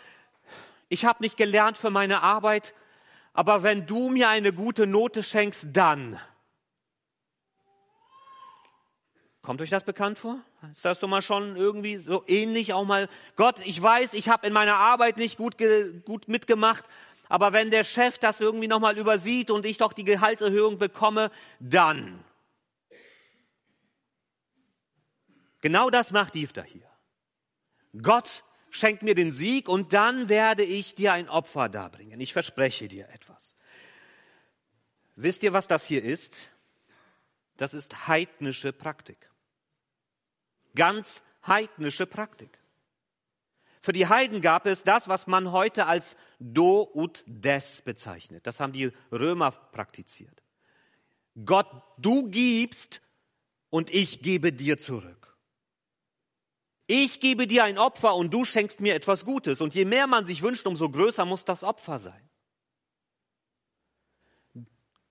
ich 0.89 1.05
habe 1.05 1.23
nicht 1.23 1.37
gelernt 1.37 1.77
für 1.77 1.91
meine 1.91 2.21
Arbeit, 2.21 2.73
aber 3.31 3.63
wenn 3.63 3.85
du 3.85 4.09
mir 4.09 4.27
eine 4.27 4.51
gute 4.51 4.85
Note 4.85 5.23
schenkst, 5.23 5.67
dann. 5.71 6.19
Kommt 9.41 9.61
euch 9.61 9.71
das 9.71 9.83
bekannt 9.83 10.19
vor? 10.19 10.39
Ist 10.71 10.85
das 10.85 10.99
so 10.99 11.07
mal 11.07 11.23
schon 11.23 11.55
irgendwie 11.55 11.97
so 11.97 12.23
ähnlich 12.27 12.73
auch 12.73 12.85
mal? 12.85 13.07
Gott, 13.37 13.55
ich 13.65 13.81
weiß, 13.81 14.13
ich 14.13 14.29
habe 14.29 14.45
in 14.45 14.53
meiner 14.53 14.75
Arbeit 14.75 15.17
nicht 15.17 15.37
gut, 15.37 15.55
gut 16.05 16.27
mitgemacht, 16.27 16.85
aber 17.31 17.53
wenn 17.53 17.71
der 17.71 17.85
Chef 17.85 18.17
das 18.17 18.41
irgendwie 18.41 18.67
nochmal 18.67 18.97
übersieht 18.97 19.51
und 19.51 19.65
ich 19.65 19.77
doch 19.77 19.93
die 19.93 20.03
Gehaltserhöhung 20.03 20.77
bekomme, 20.77 21.31
dann. 21.61 22.25
Genau 25.61 25.89
das 25.89 26.11
macht 26.11 26.35
Diefter 26.35 26.61
hier. 26.61 26.89
Gott 28.01 28.43
schenkt 28.69 29.01
mir 29.01 29.15
den 29.15 29.31
Sieg 29.31 29.69
und 29.69 29.93
dann 29.93 30.27
werde 30.27 30.63
ich 30.63 30.93
dir 30.93 31.13
ein 31.13 31.29
Opfer 31.29 31.69
darbringen. 31.69 32.19
Ich 32.19 32.33
verspreche 32.33 32.89
dir 32.89 33.07
etwas. 33.11 33.55
Wisst 35.15 35.41
ihr, 35.43 35.53
was 35.53 35.69
das 35.69 35.85
hier 35.85 36.03
ist? 36.03 36.51
Das 37.55 37.73
ist 37.73 38.09
heidnische 38.09 38.73
Praktik. 38.73 39.29
Ganz 40.75 41.23
heidnische 41.47 42.07
Praktik. 42.07 42.60
Für 43.81 43.93
die 43.93 44.07
Heiden 44.07 44.41
gab 44.41 44.67
es 44.67 44.83
das, 44.83 45.07
was 45.07 45.25
man 45.25 45.51
heute 45.51 45.87
als 45.87 46.15
Do 46.39 46.89
ut 46.93 47.23
des 47.25 47.81
bezeichnet. 47.81 48.45
Das 48.45 48.59
haben 48.59 48.73
die 48.73 48.91
Römer 49.11 49.51
praktiziert. 49.51 50.43
Gott, 51.45 51.67
du 51.97 52.29
gibst 52.29 53.01
und 53.71 53.89
ich 53.89 54.21
gebe 54.21 54.53
dir 54.53 54.77
zurück. 54.77 55.35
Ich 56.85 57.19
gebe 57.21 57.47
dir 57.47 57.63
ein 57.63 57.77
Opfer 57.77 58.13
und 58.15 58.33
du 58.33 58.45
schenkst 58.45 58.81
mir 58.81 58.93
etwas 58.93 59.25
Gutes. 59.25 59.61
Und 59.61 59.73
je 59.73 59.85
mehr 59.85 60.07
man 60.07 60.27
sich 60.27 60.43
wünscht, 60.43 60.67
umso 60.67 60.89
größer 60.89 61.25
muss 61.25 61.45
das 61.45 61.63
Opfer 61.63 61.99
sein. 61.99 62.29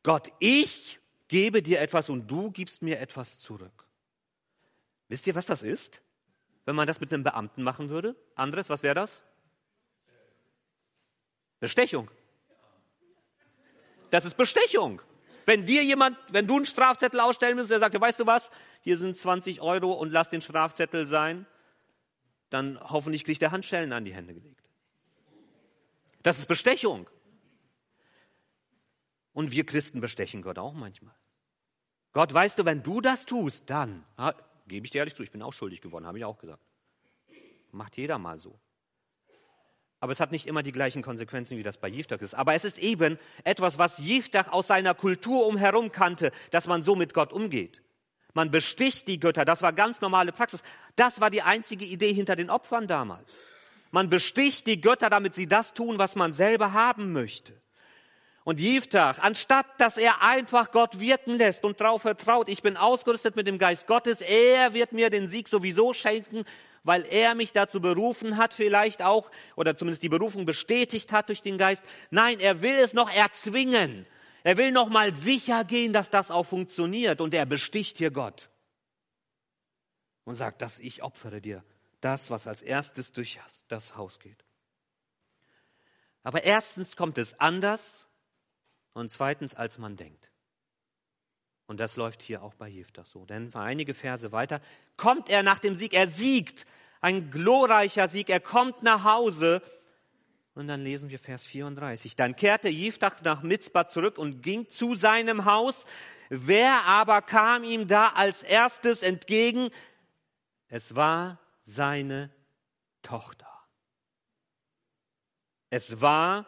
Gott, 0.03 0.33
ich 0.39 1.01
gebe 1.27 1.63
dir 1.63 1.81
etwas 1.81 2.09
und 2.09 2.31
du 2.31 2.51
gibst 2.51 2.83
mir 2.83 3.01
etwas 3.01 3.39
zurück. 3.39 3.87
Wisst 5.09 5.27
ihr, 5.27 5.35
was 5.35 5.47
das 5.47 5.63
ist? 5.63 6.03
Wenn 6.65 6.77
man 6.77 6.87
das 6.87 7.01
mit 7.01 7.13
einem 7.13 7.25
Beamten 7.25 7.63
machen 7.63 7.89
würde? 7.89 8.17
Andres, 8.35 8.69
was 8.69 8.83
wäre 8.83 8.95
das? 8.95 9.23
Bestechung. 11.59 12.11
Das 14.11 14.25
ist 14.25 14.37
Bestechung. 14.37 15.03
Wenn 15.47 15.67
dir 15.67 15.83
jemand, 15.85 16.19
wenn 16.31 16.47
du 16.47 16.57
einen 16.57 16.67
Strafzettel 16.67 17.21
ausstellen 17.21 17.57
willst, 17.57 17.71
der 17.71 17.79
sagt, 17.79 17.99
weißt 17.99 18.21
du 18.21 18.27
was, 18.27 18.51
hier 18.83 18.97
sind 18.97 19.17
20 19.17 19.61
Euro 19.61 19.93
und 19.93 20.11
lass 20.11 20.29
den 20.29 20.43
Strafzettel 20.43 21.07
sein, 21.07 21.47
dann 22.51 22.79
hoffentlich 22.81 23.25
kriegt 23.25 23.43
der 23.43 23.53
Handschellen 23.53 23.93
an 23.93 24.05
die 24.05 24.15
Hände 24.15 24.35
gelegt. 24.35 24.63
Das 26.23 26.39
ist 26.39 26.47
Bestechung. 26.47 27.09
Und 29.33 29.53
wir 29.53 29.65
Christen 29.65 30.01
bestechen 30.01 30.43
Gott 30.43 30.59
auch 30.59 30.75
manchmal. 30.75 31.15
Gott, 32.13 32.35
weißt 32.35 32.59
du, 32.59 32.65
wenn 32.65 32.83
du 32.83 33.01
das 33.01 33.25
tust, 33.25 33.71
dann, 33.71 34.05
Gebe 34.71 34.87
ich 34.87 34.93
dir 34.93 34.99
ehrlich 34.99 35.17
zu, 35.17 35.25
ich 35.25 35.33
bin 35.33 35.43
auch 35.43 35.53
schuldig 35.53 35.81
geworden, 35.81 36.07
habe 36.07 36.19
ich 36.19 36.25
auch 36.25 36.39
gesagt. 36.39 36.63
Macht 37.73 37.97
jeder 37.97 38.19
mal 38.19 38.39
so. 38.39 38.57
Aber 39.99 40.13
es 40.13 40.21
hat 40.21 40.31
nicht 40.31 40.47
immer 40.47 40.63
die 40.63 40.71
gleichen 40.71 41.03
Konsequenzen, 41.03 41.59
wie 41.59 41.65
das 41.65 41.77
bei 41.77 41.89
Jiftach 41.89 42.21
ist. 42.21 42.35
Aber 42.35 42.55
es 42.55 42.65
ist 42.65 42.79
eben 42.79 43.19
etwas, 43.43 43.79
was 43.79 43.99
Jiftach 43.99 44.53
aus 44.53 44.69
seiner 44.69 44.95
Kultur 44.95 45.45
umherum 45.47 45.91
kannte, 45.91 46.31
dass 46.53 46.69
man 46.69 46.85
so 46.85 46.95
mit 46.95 47.15
Gott 47.15 47.33
umgeht. 47.33 47.83
Man 48.33 48.53
besticht 48.53 49.09
die 49.09 49.19
Götter, 49.19 49.45
das 49.45 49.61
war 49.61 49.73
ganz 49.73 50.01
normale 50.01 50.31
Praxis. 50.31 50.63
Das 50.95 51.21
war 51.21 51.31
die 51.31 51.43
einzige 51.43 51.85
Idee 51.85 52.15
hinter 52.15 52.37
den 52.37 52.49
Opfern 52.49 52.87
damals. 52.87 53.45
Man 53.91 54.09
besticht 54.09 54.69
die 54.69 54.81
Götter, 54.81 55.11
damit 55.11 55.35
sie 55.35 55.49
das 55.49 55.75
tun, 55.75 55.99
was 55.99 56.15
man 56.15 56.33
selber 56.33 56.73
haben 56.73 57.13
möchte. 57.13 57.61
Und 58.51 58.59
Jiftach, 58.59 59.21
anstatt 59.21 59.67
dass 59.79 59.97
er 59.97 60.23
einfach 60.23 60.73
Gott 60.73 60.99
wirken 60.99 61.37
lässt 61.37 61.65
und 61.65 61.81
darauf 61.81 62.03
vertraut, 62.03 62.49
ich 62.49 62.63
bin 62.63 62.77
ausgerüstet 62.77 63.37
mit 63.37 63.47
dem 63.47 63.59
Geist 63.59 63.87
Gottes, 63.87 64.21
er 64.21 64.75
wird 64.75 64.91
mir 64.91 65.09
den 65.09 65.29
Sieg 65.29 65.47
sowieso 65.47 65.95
schenken, 65.95 66.45
weil 66.83 67.07
er 67.09 67.37
mich 67.37 67.53
dazu 67.53 67.81
berufen 67.81 68.39
hat, 68.39 68.53
vielleicht 68.53 69.03
auch, 69.03 69.31
oder 69.55 69.77
zumindest 69.77 70.03
die 70.03 70.09
Berufung 70.09 70.47
bestätigt 70.47 71.13
hat 71.13 71.29
durch 71.29 71.43
den 71.43 71.59
Geist. 71.59 71.85
Nein, 72.11 72.41
er 72.41 72.61
will 72.61 72.75
es 72.75 72.93
noch 72.93 73.09
erzwingen. 73.09 74.05
Er 74.43 74.57
will 74.57 74.73
noch 74.73 74.89
mal 74.89 75.15
sicher 75.15 75.63
gehen, 75.63 75.93
dass 75.93 76.11
das 76.11 76.33
auch 76.33 76.43
funktioniert. 76.43 77.21
Und 77.21 77.33
er 77.35 77.47
besticht 77.47 77.99
hier 77.99 78.11
Gott. 78.11 78.51
Und 80.25 80.35
sagt, 80.35 80.61
dass 80.61 80.81
ich 80.81 81.05
opfere 81.05 81.41
dir 81.41 81.63
das, 82.01 82.31
was 82.31 82.49
als 82.49 82.63
erstes 82.63 83.13
durch 83.13 83.39
das 83.69 83.97
Haus 83.97 84.19
geht. 84.19 84.45
Aber 86.25 86.43
erstens 86.43 86.97
kommt 86.97 87.17
es 87.17 87.39
anders 87.39 88.09
und 88.93 89.11
zweitens, 89.11 89.55
als 89.55 89.79
man 89.79 89.97
denkt. 89.97 90.31
Und 91.67 91.79
das 91.79 91.95
läuft 91.95 92.23
hier 92.23 92.43
auch 92.43 92.55
bei 92.55 92.69
Jephthah 92.69 93.05
so. 93.05 93.25
Denn 93.27 93.55
einige 93.55 93.95
Verse 93.95 94.33
weiter 94.33 94.61
kommt 94.97 95.29
er 95.29 95.45
nach 95.45 95.61
dem 95.61 95.77
Sieg. 95.77 95.95
Er 95.95 96.09
siegt. 96.09 96.67
Ein 97.01 97.31
glorreicher 97.31 98.09
Sieg. 98.09 98.29
Er 98.29 98.41
kommt 98.41 98.83
nach 98.83 99.05
Hause. 99.05 99.63
Und 100.55 100.67
dann 100.67 100.83
lesen 100.83 101.11
wir 101.11 101.21
Vers 101.21 101.47
34. 101.47 102.17
Dann 102.17 102.35
kehrte 102.35 102.69
Jephthah 102.69 103.15
nach 103.23 103.43
Mitzbah 103.43 103.87
zurück 103.87 104.19
und 104.19 104.43
ging 104.43 104.69
zu 104.69 104.97
seinem 104.97 105.45
Haus. 105.45 105.85
Wer 106.29 106.85
aber 106.87 107.23
kam 107.23 107.63
ihm 107.63 107.87
da 107.87 108.09
als 108.09 108.43
erstes 108.43 109.03
entgegen? 109.03 109.71
Es 110.67 110.97
war 110.97 111.39
seine 111.61 112.31
Tochter. 113.03 113.47
Es 115.71 116.01
war 116.01 116.47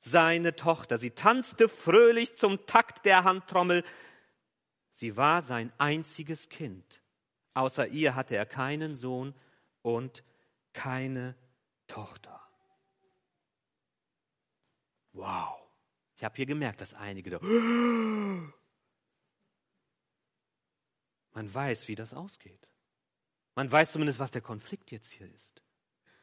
seine 0.00 0.56
Tochter. 0.56 0.98
Sie 0.98 1.10
tanzte 1.10 1.68
fröhlich 1.68 2.34
zum 2.34 2.66
Takt 2.66 3.04
der 3.04 3.24
Handtrommel. 3.24 3.84
Sie 4.94 5.16
war 5.16 5.42
sein 5.42 5.72
einziges 5.78 6.48
Kind. 6.48 7.02
Außer 7.54 7.88
ihr 7.88 8.14
hatte 8.14 8.36
er 8.36 8.46
keinen 8.46 8.96
Sohn 8.96 9.34
und 9.82 10.22
keine 10.72 11.34
Tochter. 11.86 12.40
Wow. 15.12 15.62
Ich 16.16 16.24
habe 16.24 16.36
hier 16.36 16.46
gemerkt, 16.46 16.80
dass 16.80 16.94
einige 16.94 17.30
da. 17.30 17.40
Man 21.32 21.52
weiß, 21.52 21.88
wie 21.88 21.94
das 21.94 22.14
ausgeht. 22.14 22.68
Man 23.54 23.70
weiß 23.70 23.92
zumindest, 23.92 24.18
was 24.18 24.30
der 24.30 24.42
Konflikt 24.42 24.90
jetzt 24.90 25.10
hier 25.10 25.30
ist. 25.34 25.62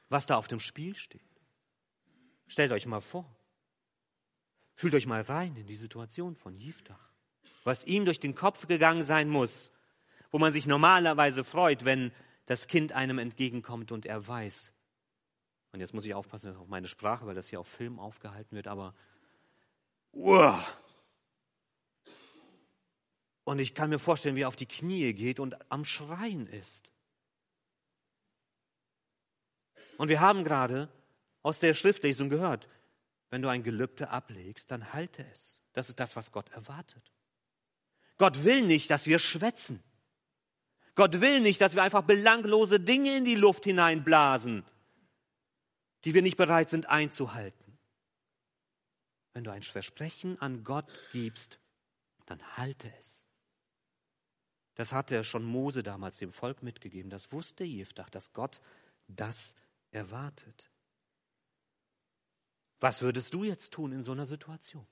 Was 0.09 0.25
da 0.27 0.37
auf 0.37 0.47
dem 0.47 0.59
Spiel 0.59 0.95
steht. 0.95 1.21
Stellt 2.47 2.71
euch 2.71 2.85
mal 2.85 3.01
vor. 3.01 3.25
Fühlt 4.75 4.95
euch 4.95 5.05
mal 5.05 5.21
rein 5.21 5.55
in 5.55 5.67
die 5.67 5.75
Situation 5.75 6.35
von 6.35 6.57
Jiftach 6.57 7.13
was 7.63 7.85
ihm 7.85 8.05
durch 8.05 8.19
den 8.19 8.35
Kopf 8.35 8.67
gegangen 8.67 9.03
sein 9.03 9.29
muss, 9.29 9.71
wo 10.31 10.39
man 10.39 10.53
sich 10.53 10.67
normalerweise 10.67 11.43
freut, 11.43 11.85
wenn 11.85 12.11
das 12.45 12.67
Kind 12.67 12.91
einem 12.91 13.19
entgegenkommt 13.19 13.91
und 13.91 14.05
er 14.05 14.27
weiß. 14.27 14.71
Und 15.71 15.79
jetzt 15.79 15.93
muss 15.93 16.05
ich 16.05 16.13
aufpassen 16.13 16.55
auf 16.55 16.67
meine 16.67 16.87
Sprache, 16.87 17.25
weil 17.25 17.35
das 17.35 17.47
hier 17.47 17.59
auf 17.59 17.67
Film 17.67 17.99
aufgehalten 17.99 18.55
wird, 18.55 18.67
aber 18.67 18.93
uah. 20.11 20.63
und 23.43 23.59
ich 23.59 23.73
kann 23.73 23.89
mir 23.89 23.99
vorstellen, 23.99 24.35
wie 24.35 24.41
er 24.41 24.47
auf 24.47 24.55
die 24.55 24.67
Knie 24.67 25.13
geht 25.13 25.39
und 25.39 25.55
am 25.71 25.85
Schreien 25.85 26.47
ist. 26.47 26.89
Und 29.97 30.09
wir 30.09 30.19
haben 30.19 30.43
gerade 30.43 30.89
aus 31.43 31.59
der 31.59 31.73
Schriftlesung 31.73 32.29
gehört, 32.29 32.67
wenn 33.33 33.41
du 33.41 33.49
ein 33.49 33.63
Gelübde 33.63 34.11
ablegst, 34.11 34.69
dann 34.69 34.93
halte 34.93 35.25
es. 35.33 35.59
Das 35.73 35.89
ist 35.89 35.99
das, 35.99 36.15
was 36.15 36.31
Gott 36.31 36.51
erwartet. 36.51 37.11
Gott 38.19 38.43
will 38.43 38.61
nicht, 38.61 38.91
dass 38.91 39.07
wir 39.07 39.17
schwätzen. 39.17 39.81
Gott 40.93 41.19
will 41.19 41.39
nicht, 41.39 41.59
dass 41.59 41.73
wir 41.73 41.81
einfach 41.81 42.03
belanglose 42.03 42.79
Dinge 42.79 43.17
in 43.17 43.25
die 43.25 43.33
Luft 43.33 43.63
hineinblasen, 43.63 44.63
die 46.05 46.13
wir 46.13 46.21
nicht 46.21 46.37
bereit 46.37 46.69
sind 46.69 46.89
einzuhalten. 46.89 47.79
Wenn 49.33 49.43
du 49.43 49.49
ein 49.49 49.63
Versprechen 49.63 50.39
an 50.39 50.63
Gott 50.63 50.85
gibst, 51.11 51.57
dann 52.27 52.39
halte 52.55 52.93
es. 52.99 53.27
Das 54.75 54.91
hatte 54.91 55.23
schon 55.23 55.43
Mose 55.43 55.81
damals 55.81 56.19
dem 56.19 56.33
Volk 56.33 56.61
mitgegeben. 56.61 57.09
Das 57.09 57.31
wusste 57.31 57.63
Jephthah, 57.63 58.05
dass 58.11 58.31
Gott 58.33 58.61
das 59.07 59.55
erwartet. 59.89 60.69
Was 62.83 63.01
würdest 63.01 63.33
du 63.33 63.45
jetzt 63.45 63.71
tun 63.71 63.93
in 63.93 64.03
so 64.03 64.11
einer 64.11 64.25
Situation? 64.25 64.85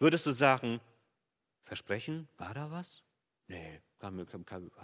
Würdest 0.00 0.26
du 0.26 0.32
sagen, 0.32 0.80
Versprechen, 1.62 2.26
war 2.38 2.54
da 2.54 2.72
was? 2.72 3.04
Nee, 3.46 3.80
habe 4.02 4.26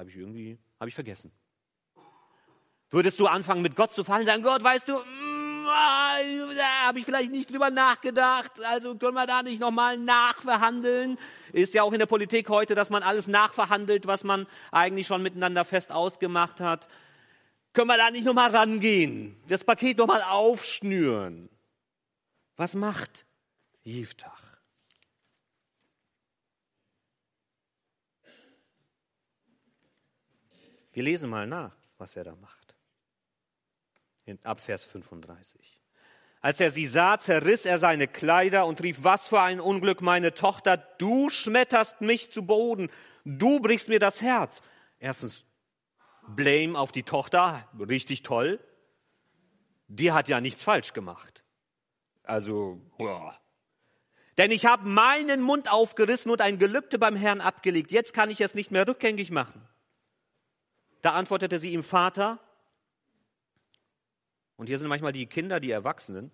ich 0.06 0.14
irgendwie, 0.14 0.60
habe 0.78 0.88
ich 0.88 0.94
vergessen. 0.94 1.32
Würdest 2.88 3.18
du 3.18 3.26
anfangen 3.26 3.62
mit 3.62 3.75
Gott 3.75 3.90
zu 3.90 4.04
fallen, 4.04 4.28
sagen, 4.28 4.45
Gott, 4.45 4.62
weißt 4.62 4.90
du, 4.90 4.97
mm, 4.97 5.66
ah, 5.66 6.18
da 6.56 6.86
habe 6.86 7.00
ich 7.00 7.04
vielleicht 7.04 7.32
nicht 7.32 7.50
drüber 7.50 7.71
nachgedacht, 7.71 8.64
also 8.64 8.95
können 8.95 9.14
wir 9.14 9.26
da 9.26 9.42
nicht 9.42 9.60
nochmal 9.60 9.99
nachverhandeln? 9.99 11.18
Ist 11.52 11.75
ja 11.75 11.82
auch 11.82 11.92
in 11.92 11.99
der 11.99 12.06
Politik 12.06 12.49
heute, 12.49 12.76
dass 12.76 12.90
man 12.90 13.02
alles 13.02 13.26
nachverhandelt, 13.26 14.06
was 14.06 14.23
man 14.23 14.47
eigentlich 14.71 15.08
schon 15.08 15.21
miteinander 15.21 15.64
fest 15.64 15.90
ausgemacht 15.90 16.60
hat. 16.60 16.86
Können 17.73 17.88
wir 17.88 17.97
da 17.97 18.12
nicht 18.12 18.25
nochmal 18.25 18.54
rangehen? 18.54 19.36
Das 19.49 19.64
Paket 19.64 19.99
nochmal 19.99 20.23
aufschnüren? 20.23 21.49
Was 22.62 22.75
macht 22.75 23.26
Jiftach? 23.82 24.40
Wir 30.92 31.02
lesen 31.02 31.28
mal 31.28 31.48
nach, 31.48 31.75
was 31.98 32.14
er 32.14 32.22
da 32.22 32.36
macht. 32.36 32.76
In 34.26 34.38
Abvers 34.44 34.84
35. 34.84 35.80
Als 36.40 36.60
er 36.60 36.70
sie 36.70 36.86
sah, 36.86 37.18
zerriss 37.18 37.66
er 37.66 37.80
seine 37.80 38.06
Kleider 38.06 38.64
und 38.66 38.80
rief, 38.80 38.98
was 39.02 39.26
für 39.26 39.40
ein 39.40 39.58
Unglück, 39.58 40.00
meine 40.00 40.32
Tochter, 40.32 40.76
du 40.76 41.30
schmetterst 41.30 42.00
mich 42.00 42.30
zu 42.30 42.46
Boden, 42.46 42.92
du 43.25 43.58
brichst 43.58 43.88
mir 43.88 43.98
das 43.98 44.20
Herz. 44.20 44.62
Erstens, 45.00 45.44
Blame 46.28 46.78
auf 46.78 46.92
die 46.92 47.02
Tochter, 47.02 47.68
richtig 47.80 48.22
toll. 48.22 48.60
Die 49.88 50.12
hat 50.12 50.28
ja 50.28 50.40
nichts 50.40 50.62
falsch 50.62 50.92
gemacht. 50.92 51.42
Also, 52.23 52.80
boah. 52.97 53.39
Denn 54.39 54.50
ich 54.50 54.65
habe 54.65 54.89
meinen 54.89 55.43
Mund 55.43 55.71
aufgerissen 55.71 56.30
und 56.30 56.41
ein 56.41 56.58
Gelübde 56.58 56.99
beim 56.99 57.17
Herrn 57.17 57.41
abgelegt. 57.41 57.93
Jetzt 57.93 58.15
kann 58.15 58.30
ich 58.30 58.41
es 58.41 58.54
nicht 58.54 58.71
mehr 58.71 58.87
rückgängig 58.87 59.30
machen. 59.30 59.69
Da 61.02 61.13
antwortete 61.13 61.58
sie 61.58 61.73
ihm, 61.73 61.82
Vater, 61.82 62.39
und 64.56 64.69
hier 64.69 64.78
sind 64.78 64.89
manchmal 64.89 65.13
die 65.13 65.26
Kinder, 65.26 65.58
die 65.58 65.73
Erwachsenen, 65.73 66.30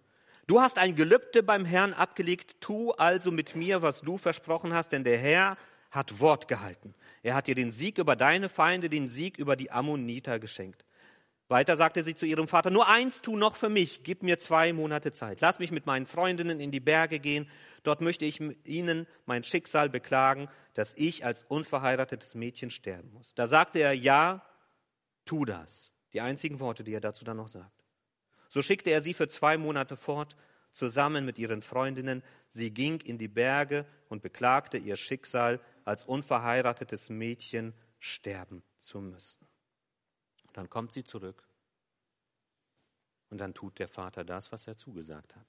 du 0.46 0.61
hast 0.61 0.77
ein 0.77 0.94
Gelübde 0.94 1.42
beim 1.42 1.64
Herrn 1.64 1.94
abgelegt, 1.94 2.61
tu 2.61 2.90
also 2.92 3.31
mit 3.31 3.57
mir, 3.57 3.81
was 3.81 4.03
du 4.03 4.18
versprochen 4.18 4.74
hast, 4.74 4.92
denn 4.92 5.05
der 5.05 5.18
Herr 5.18 5.57
hat 5.90 6.20
Wort 6.20 6.46
gehalten. 6.48 6.94
Er 7.22 7.35
hat 7.35 7.46
dir 7.46 7.55
den 7.55 7.72
Sieg 7.72 7.96
über 7.96 8.16
deine 8.16 8.51
Feinde, 8.51 8.90
den 8.90 9.09
Sieg 9.09 9.38
über 9.38 9.57
die 9.57 9.70
Ammoniter 9.70 10.38
geschenkt. 10.38 10.85
Weiter 11.48 11.76
sagte 11.76 12.02
sie 12.02 12.14
zu 12.14 12.26
ihrem 12.26 12.46
Vater, 12.46 12.70
nur 12.70 12.88
eins 12.88 13.22
tu 13.22 13.37
noch 13.37 13.56
für 13.56 13.70
mich, 13.70 14.02
gib 14.04 14.22
mir 14.22 14.38
zwei 14.38 14.74
Monate 14.74 15.12
Zeit. 15.12 15.40
Lass 15.40 15.58
mich 15.58 15.70
mit 15.70 15.87
meinen 15.87 16.04
Freundinnen 16.04 16.61
in 16.61 16.70
die 16.70 16.80
Berge 16.80 17.20
gehen, 17.20 17.50
dort 17.84 18.02
möchte 18.02 18.26
ich 18.26 18.40
ihnen 18.64 19.06
mein 19.24 19.44
Schicksal 19.44 19.88
beklagen, 19.88 20.48
dass 20.74 20.94
ich 20.94 21.24
als 21.24 21.44
unverheiratetes 21.44 22.34
Mädchen 22.34 22.70
sterben 22.70 23.11
muss. 23.12 23.34
Da 23.34 23.46
sagte 23.46 23.78
er, 23.78 23.94
ja, 23.94 24.44
tu 25.24 25.46
das. 25.46 25.90
Die 26.12 26.20
einzigen 26.20 26.61
Worte, 26.61 26.84
die 26.84 26.92
er 26.92 27.00
dazu 27.00 27.24
dann 27.24 27.38
noch 27.38 27.48
sagt. 27.48 27.84
So 28.50 28.61
schickte 28.61 28.90
er 28.90 29.00
sie 29.00 29.14
für 29.14 29.28
zwei 29.28 29.56
Monate 29.56 29.96
fort, 29.96 30.37
zusammen 30.72 31.24
mit 31.24 31.38
ihren 31.38 31.62
Freundinnen. 31.62 32.22
Sie 32.50 32.72
ging 32.72 33.00
in 33.00 33.18
die 33.18 33.28
Berge 33.28 33.87
und 34.08 34.22
beklagte 34.22 34.76
ihr 34.76 34.96
Schicksal, 34.96 35.61
als 35.84 36.04
unverheiratetes 36.04 37.08
Mädchen 37.08 37.72
sterben 37.98 38.62
zu 38.80 39.00
müssen. 39.00 39.47
Und 40.48 40.56
dann 40.56 40.68
kommt 40.68 40.92
sie 40.92 41.04
zurück 41.04 41.46
und 43.30 43.38
dann 43.38 43.54
tut 43.54 43.78
der 43.78 43.88
Vater 43.88 44.24
das, 44.24 44.50
was 44.52 44.66
er 44.66 44.76
zugesagt 44.76 45.34
hat. 45.37 45.46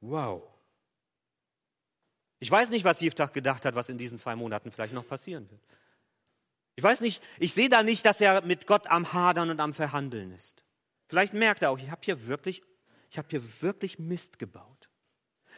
Wow. 0.00 0.42
Ich 2.40 2.50
weiß 2.50 2.70
nicht, 2.70 2.84
was 2.84 3.00
Jiftach 3.00 3.32
gedacht 3.32 3.64
hat, 3.64 3.74
was 3.74 3.88
in 3.88 3.98
diesen 3.98 4.18
zwei 4.18 4.36
Monaten 4.36 4.70
vielleicht 4.70 4.94
noch 4.94 5.06
passieren 5.06 5.50
wird. 5.50 5.60
Ich 6.76 6.84
weiß 6.84 7.00
nicht, 7.00 7.20
ich 7.38 7.52
sehe 7.52 7.68
da 7.68 7.82
nicht, 7.82 8.04
dass 8.04 8.20
er 8.20 8.42
mit 8.42 8.66
Gott 8.68 8.86
am 8.86 9.12
Hadern 9.12 9.50
und 9.50 9.58
am 9.58 9.74
Verhandeln 9.74 10.30
ist. 10.32 10.62
Vielleicht 11.08 11.34
merkt 11.34 11.62
er 11.62 11.70
auch, 11.70 11.78
ich 11.78 11.90
habe 11.90 12.02
hier 12.04 12.26
wirklich, 12.26 12.62
ich 13.10 13.18
habe 13.18 13.26
hier 13.30 13.42
wirklich 13.60 13.98
Mist 13.98 14.38
gebaut. 14.38 14.88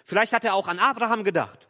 Vielleicht 0.05 0.33
hat 0.33 0.45
er 0.45 0.55
auch 0.55 0.67
an 0.67 0.79
Abraham 0.79 1.23
gedacht. 1.23 1.69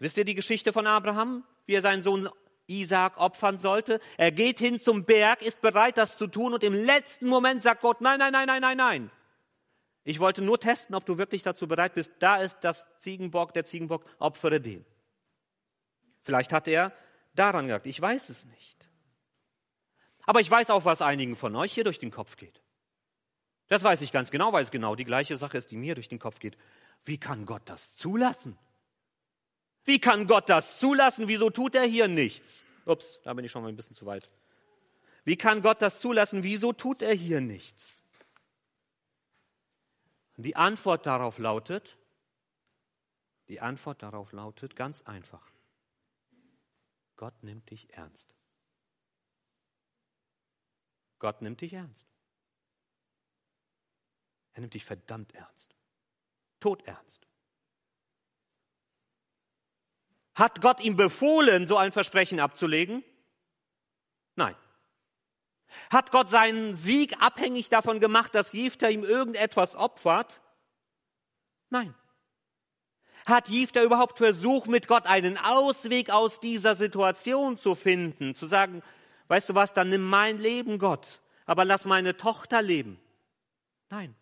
Wisst 0.00 0.16
ihr 0.16 0.24
die 0.24 0.34
Geschichte 0.34 0.72
von 0.72 0.86
Abraham, 0.86 1.44
wie 1.66 1.74
er 1.74 1.82
seinen 1.82 2.02
Sohn 2.02 2.28
Isaac 2.70 3.18
opfern 3.18 3.58
sollte? 3.58 4.00
Er 4.16 4.32
geht 4.32 4.58
hin 4.58 4.80
zum 4.80 5.04
Berg, 5.04 5.42
ist 5.42 5.60
bereit, 5.60 5.98
das 5.98 6.16
zu 6.16 6.26
tun 6.26 6.54
und 6.54 6.64
im 6.64 6.72
letzten 6.72 7.26
Moment 7.26 7.62
sagt 7.62 7.82
Gott, 7.82 8.00
nein, 8.00 8.18
nein, 8.18 8.32
nein, 8.32 8.46
nein, 8.46 8.62
nein, 8.62 8.76
nein. 8.76 9.10
Ich 10.04 10.18
wollte 10.18 10.42
nur 10.42 10.58
testen, 10.58 10.94
ob 10.94 11.04
du 11.04 11.18
wirklich 11.18 11.42
dazu 11.42 11.68
bereit 11.68 11.94
bist. 11.94 12.12
Da 12.20 12.36
ist 12.36 12.60
das 12.60 12.86
Ziegenbock, 12.98 13.52
der 13.52 13.64
Ziegenbock, 13.64 14.04
opfere 14.18 14.60
den. 14.60 14.84
Vielleicht 16.22 16.52
hat 16.52 16.68
er 16.68 16.92
daran 17.34 17.66
gedacht? 17.66 17.86
Ich 17.86 18.00
weiß 18.00 18.28
es 18.30 18.46
nicht. 18.46 18.88
Aber 20.24 20.40
ich 20.40 20.50
weiß 20.50 20.70
auch, 20.70 20.84
was 20.84 21.02
einigen 21.02 21.36
von 21.36 21.54
euch 21.56 21.72
hier 21.72 21.84
durch 21.84 21.98
den 21.98 22.10
Kopf 22.10 22.36
geht. 22.36 22.62
Das 23.68 23.84
weiß 23.84 24.02
ich 24.02 24.12
ganz 24.12 24.30
genau, 24.30 24.52
weil 24.52 24.62
es 24.62 24.70
genau 24.70 24.94
die 24.96 25.04
gleiche 25.04 25.36
Sache 25.36 25.56
ist, 25.56 25.70
die 25.70 25.76
mir 25.76 25.94
durch 25.94 26.08
den 26.08 26.18
Kopf 26.18 26.38
geht. 26.38 26.56
Wie 27.04 27.18
kann 27.18 27.46
Gott 27.46 27.62
das 27.66 27.96
zulassen? 27.96 28.58
Wie 29.84 29.98
kann 29.98 30.26
Gott 30.26 30.48
das 30.48 30.78
zulassen? 30.78 31.28
Wieso 31.28 31.50
tut 31.50 31.74
er 31.74 31.84
hier 31.84 32.08
nichts? 32.08 32.64
Ups, 32.84 33.20
da 33.24 33.34
bin 33.34 33.44
ich 33.44 33.50
schon 33.50 33.62
mal 33.62 33.68
ein 33.68 33.76
bisschen 33.76 33.96
zu 33.96 34.06
weit. 34.06 34.30
Wie 35.24 35.36
kann 35.36 35.62
Gott 35.62 35.82
das 35.82 36.00
zulassen? 36.00 36.42
Wieso 36.42 36.72
tut 36.72 37.02
er 37.02 37.14
hier 37.14 37.40
nichts? 37.40 38.02
Die 40.36 40.56
Antwort 40.56 41.06
darauf 41.06 41.38
lautet, 41.38 41.96
Die 43.48 43.60
Antwort 43.60 44.00
darauf 44.00 44.30
lautet 44.30 44.76
ganz 44.76 45.02
einfach. 45.02 45.50
Gott 47.16 47.42
nimmt 47.42 47.68
dich 47.68 47.92
ernst. 47.92 48.32
Gott 51.18 51.42
nimmt 51.42 51.60
dich 51.60 51.72
ernst. 51.72 52.06
Er 54.52 54.60
nimmt 54.60 54.74
dich 54.74 54.84
verdammt 54.84 55.34
ernst. 55.34 55.74
Todernst. 56.60 57.26
Hat 60.40 60.62
Gott 60.62 60.80
ihm 60.80 60.96
befohlen, 60.96 61.66
so 61.66 61.76
ein 61.76 61.92
Versprechen 61.92 62.40
abzulegen? 62.40 63.04
Nein. 64.36 64.56
Hat 65.90 66.10
Gott 66.12 66.30
seinen 66.30 66.72
Sieg 66.74 67.20
abhängig 67.20 67.68
davon 67.68 68.00
gemacht, 68.00 68.34
dass 68.34 68.54
Jefter 68.54 68.90
ihm 68.90 69.04
irgendetwas 69.04 69.76
opfert? 69.76 70.40
Nein. 71.68 71.94
Hat 73.26 73.50
Jefter 73.50 73.82
überhaupt 73.82 74.16
versucht, 74.16 74.66
mit 74.66 74.88
Gott 74.88 75.06
einen 75.06 75.36
Ausweg 75.36 76.08
aus 76.08 76.40
dieser 76.40 76.74
Situation 76.74 77.58
zu 77.58 77.74
finden? 77.74 78.34
Zu 78.34 78.46
sagen, 78.46 78.82
weißt 79.28 79.50
du 79.50 79.54
was, 79.54 79.74
dann 79.74 79.90
nimm 79.90 80.08
mein 80.08 80.38
Leben, 80.38 80.78
Gott, 80.78 81.20
aber 81.44 81.66
lass 81.66 81.84
meine 81.84 82.16
Tochter 82.16 82.62
leben. 82.62 82.98
Nein. 83.90 84.16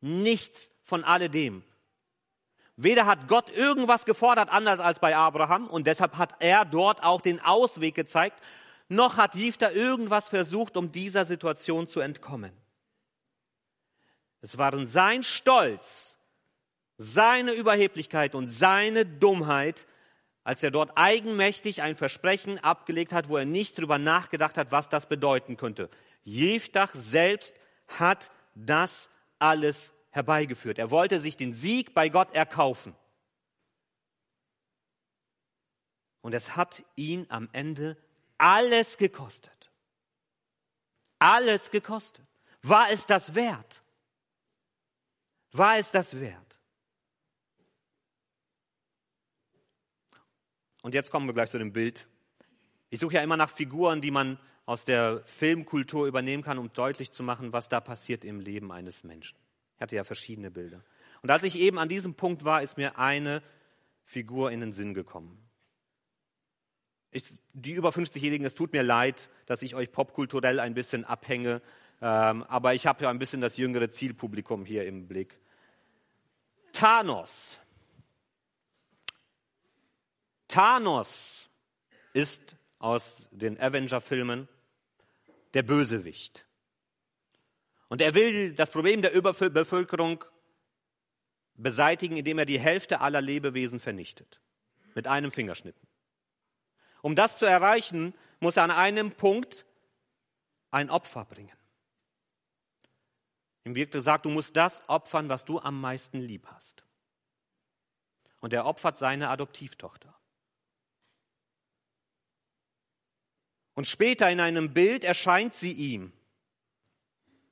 Nichts 0.00 0.70
von 0.84 1.02
alledem. 1.02 1.64
Weder 2.82 3.04
hat 3.04 3.28
Gott 3.28 3.50
irgendwas 3.50 4.06
gefordert 4.06 4.48
anders 4.48 4.80
als 4.80 5.00
bei 5.00 5.14
Abraham 5.14 5.66
und 5.66 5.86
deshalb 5.86 6.16
hat 6.16 6.36
er 6.38 6.64
dort 6.64 7.02
auch 7.02 7.20
den 7.20 7.38
Ausweg 7.38 7.94
gezeigt, 7.94 8.40
noch 8.88 9.18
hat 9.18 9.34
Jifta 9.34 9.70
irgendwas 9.70 10.30
versucht, 10.30 10.78
um 10.78 10.90
dieser 10.90 11.26
Situation 11.26 11.86
zu 11.86 12.00
entkommen. 12.00 12.52
Es 14.40 14.56
waren 14.56 14.86
sein 14.86 15.22
Stolz, 15.22 16.16
seine 16.96 17.52
Überheblichkeit 17.52 18.34
und 18.34 18.48
seine 18.48 19.04
Dummheit, 19.04 19.86
als 20.42 20.62
er 20.62 20.70
dort 20.70 20.92
eigenmächtig 20.96 21.82
ein 21.82 21.96
Versprechen 21.96 22.58
abgelegt 22.60 23.12
hat, 23.12 23.28
wo 23.28 23.36
er 23.36 23.44
nicht 23.44 23.78
drüber 23.78 23.98
nachgedacht 23.98 24.56
hat, 24.56 24.72
was 24.72 24.88
das 24.88 25.04
bedeuten 25.04 25.58
könnte. 25.58 25.90
Jeftach 26.24 26.94
selbst 26.94 27.54
hat 27.88 28.30
das 28.54 29.10
alles 29.38 29.92
herbeigeführt. 30.10 30.78
Er 30.78 30.90
wollte 30.90 31.18
sich 31.18 31.36
den 31.36 31.54
Sieg 31.54 31.94
bei 31.94 32.08
Gott 32.08 32.32
erkaufen. 32.34 32.94
Und 36.20 36.34
es 36.34 36.56
hat 36.56 36.84
ihn 36.96 37.26
am 37.28 37.48
Ende 37.52 37.96
alles 38.36 38.98
gekostet. 38.98 39.70
Alles 41.18 41.70
gekostet. 41.70 42.26
War 42.62 42.90
es 42.90 43.06
das 43.06 43.34
wert? 43.34 43.82
War 45.52 45.78
es 45.78 45.90
das 45.90 46.18
wert? 46.18 46.58
Und 50.82 50.94
jetzt 50.94 51.10
kommen 51.10 51.26
wir 51.26 51.34
gleich 51.34 51.50
zu 51.50 51.58
dem 51.58 51.72
Bild. 51.72 52.08
Ich 52.88 53.00
suche 53.00 53.14
ja 53.14 53.22
immer 53.22 53.36
nach 53.36 53.50
Figuren, 53.50 54.00
die 54.00 54.10
man 54.10 54.38
aus 54.66 54.84
der 54.84 55.22
Filmkultur 55.26 56.06
übernehmen 56.06 56.42
kann, 56.42 56.58
um 56.58 56.72
deutlich 56.72 57.12
zu 57.12 57.22
machen, 57.22 57.52
was 57.52 57.68
da 57.68 57.80
passiert 57.80 58.24
im 58.24 58.40
Leben 58.40 58.72
eines 58.72 59.04
Menschen. 59.04 59.36
Ich 59.80 59.82
hatte 59.82 59.96
ja 59.96 60.04
verschiedene 60.04 60.50
Bilder. 60.50 60.84
Und 61.22 61.30
als 61.30 61.42
ich 61.42 61.58
eben 61.58 61.78
an 61.78 61.88
diesem 61.88 62.12
Punkt 62.12 62.44
war, 62.44 62.60
ist 62.60 62.76
mir 62.76 62.98
eine 62.98 63.42
Figur 64.04 64.52
in 64.52 64.60
den 64.60 64.74
Sinn 64.74 64.92
gekommen. 64.92 65.42
Ich, 67.12 67.32
die 67.54 67.72
über 67.72 67.88
50-Jährigen, 67.88 68.44
es 68.44 68.54
tut 68.54 68.74
mir 68.74 68.82
leid, 68.82 69.30
dass 69.46 69.62
ich 69.62 69.74
euch 69.74 69.90
popkulturell 69.90 70.60
ein 70.60 70.74
bisschen 70.74 71.06
abhänge, 71.06 71.62
ähm, 72.02 72.42
aber 72.42 72.74
ich 72.74 72.86
habe 72.86 73.04
ja 73.04 73.08
ein 73.08 73.18
bisschen 73.18 73.40
das 73.40 73.56
jüngere 73.56 73.90
Zielpublikum 73.90 74.66
hier 74.66 74.84
im 74.84 75.08
Blick. 75.08 75.40
Thanos. 76.72 77.56
Thanos 80.46 81.48
ist 82.12 82.54
aus 82.78 83.30
den 83.32 83.58
Avenger-Filmen 83.58 84.46
der 85.54 85.62
Bösewicht. 85.62 86.44
Und 87.90 88.00
er 88.00 88.14
will 88.14 88.54
das 88.54 88.70
Problem 88.70 89.02
der 89.02 89.12
Überbevölkerung 89.12 90.24
beseitigen, 91.54 92.16
indem 92.16 92.38
er 92.38 92.44
die 92.44 92.60
Hälfte 92.60 93.00
aller 93.00 93.20
Lebewesen 93.20 93.80
vernichtet. 93.80 94.40
Mit 94.94 95.08
einem 95.08 95.32
Fingerschnippen. 95.32 95.88
Um 97.02 97.16
das 97.16 97.36
zu 97.36 97.46
erreichen, 97.46 98.14
muss 98.38 98.56
er 98.56 98.62
an 98.62 98.70
einem 98.70 99.10
Punkt 99.10 99.66
ein 100.70 100.88
Opfer 100.88 101.24
bringen. 101.24 101.56
Ihm 103.64 103.74
wird 103.74 103.90
gesagt, 103.90 104.24
du 104.24 104.30
musst 104.30 104.56
das 104.56 104.88
opfern, 104.88 105.28
was 105.28 105.44
du 105.44 105.58
am 105.58 105.80
meisten 105.80 106.20
lieb 106.20 106.46
hast. 106.46 106.84
Und 108.38 108.52
er 108.52 108.66
opfert 108.66 108.98
seine 108.98 109.30
Adoptivtochter. 109.30 110.14
Und 113.74 113.86
später 113.86 114.30
in 114.30 114.38
einem 114.38 114.72
Bild 114.72 115.02
erscheint 115.02 115.56
sie 115.56 115.72
ihm 115.72 116.12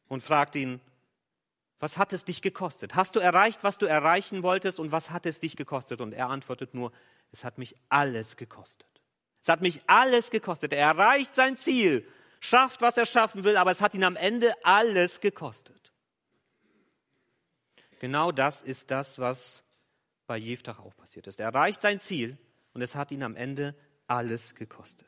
und 0.08 0.22
fragt 0.22 0.56
ihn, 0.56 0.80
was 1.78 1.96
hat 1.96 2.12
es 2.12 2.24
dich 2.24 2.42
gekostet? 2.42 2.96
Hast 2.96 3.14
du 3.14 3.20
erreicht, 3.20 3.62
was 3.62 3.78
du 3.78 3.86
erreichen 3.86 4.42
wolltest 4.42 4.80
und 4.80 4.90
was 4.90 5.10
hat 5.10 5.26
es 5.26 5.38
dich 5.38 5.56
gekostet? 5.56 6.00
Und 6.00 6.12
er 6.12 6.28
antwortet 6.28 6.74
nur, 6.74 6.92
es 7.30 7.44
hat 7.44 7.58
mich 7.58 7.76
alles 7.88 8.36
gekostet. 8.36 8.88
Es 9.42 9.48
hat 9.48 9.60
mich 9.60 9.82
alles 9.86 10.30
gekostet. 10.30 10.72
Er 10.72 10.86
erreicht 10.86 11.34
sein 11.36 11.56
Ziel, 11.56 12.06
schafft, 12.40 12.80
was 12.80 12.96
er 12.96 13.06
schaffen 13.06 13.44
will, 13.44 13.56
aber 13.56 13.70
es 13.70 13.80
hat 13.80 13.94
ihn 13.94 14.02
am 14.02 14.16
Ende 14.16 14.52
alles 14.64 15.20
gekostet. 15.20 15.92
Genau 18.00 18.32
das 18.32 18.62
ist 18.62 18.90
das, 18.90 19.18
was 19.18 19.62
bei 20.26 20.36
Jeftach 20.36 20.78
auch 20.78 20.96
passiert 20.96 21.26
ist. 21.26 21.38
Er 21.40 21.46
erreicht 21.46 21.82
sein 21.82 22.00
Ziel 22.00 22.38
und 22.72 22.82
es 22.82 22.94
hat 22.94 23.12
ihn 23.12 23.22
am 23.22 23.36
Ende 23.36 23.74
alles 24.06 24.54
gekostet. 24.54 25.06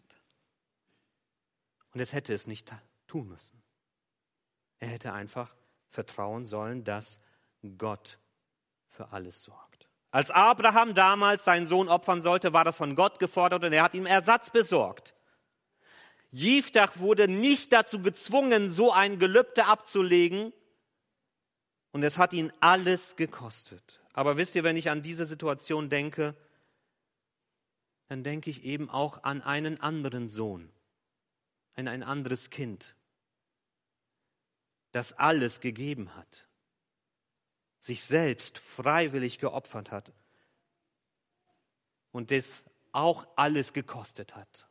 Und 1.92 2.00
es 2.00 2.12
hätte 2.12 2.32
es 2.32 2.46
nicht 2.46 2.72
tun 3.06 3.28
müssen. 3.28 3.59
Er 4.80 4.88
hätte 4.88 5.12
einfach 5.12 5.54
vertrauen 5.88 6.46
sollen, 6.46 6.84
dass 6.84 7.20
Gott 7.78 8.18
für 8.88 9.12
alles 9.12 9.42
sorgt. 9.42 9.88
Als 10.10 10.30
Abraham 10.30 10.94
damals 10.94 11.44
seinen 11.44 11.66
Sohn 11.66 11.88
opfern 11.88 12.22
sollte, 12.22 12.52
war 12.52 12.64
das 12.64 12.76
von 12.76 12.96
Gott 12.96 13.18
gefordert 13.18 13.62
und 13.62 13.72
er 13.72 13.84
hat 13.84 13.94
ihm 13.94 14.06
Ersatz 14.06 14.50
besorgt. 14.50 15.14
Jiftach 16.32 16.98
wurde 16.98 17.28
nicht 17.28 17.72
dazu 17.72 18.02
gezwungen, 18.02 18.70
so 18.70 18.92
ein 18.92 19.18
Gelübde 19.18 19.66
abzulegen 19.66 20.52
und 21.92 22.02
es 22.02 22.18
hat 22.18 22.32
ihn 22.32 22.52
alles 22.60 23.16
gekostet. 23.16 24.00
Aber 24.12 24.36
wisst 24.36 24.54
ihr, 24.54 24.64
wenn 24.64 24.76
ich 24.76 24.90
an 24.90 25.02
diese 25.02 25.26
Situation 25.26 25.90
denke, 25.90 26.34
dann 28.08 28.24
denke 28.24 28.50
ich 28.50 28.64
eben 28.64 28.90
auch 28.90 29.22
an 29.22 29.42
einen 29.42 29.80
anderen 29.80 30.28
Sohn, 30.28 30.70
an 31.74 31.86
ein 31.86 32.02
anderes 32.02 32.50
Kind, 32.50 32.96
das 34.92 35.12
alles 35.12 35.60
gegeben 35.60 36.14
hat 36.16 36.46
sich 37.80 38.02
selbst 38.02 38.58
freiwillig 38.58 39.38
geopfert 39.38 39.90
hat 39.90 40.12
und 42.12 42.30
das 42.30 42.62
auch 42.92 43.26
alles 43.36 43.72
gekostet 43.72 44.36
hat. 44.36 44.66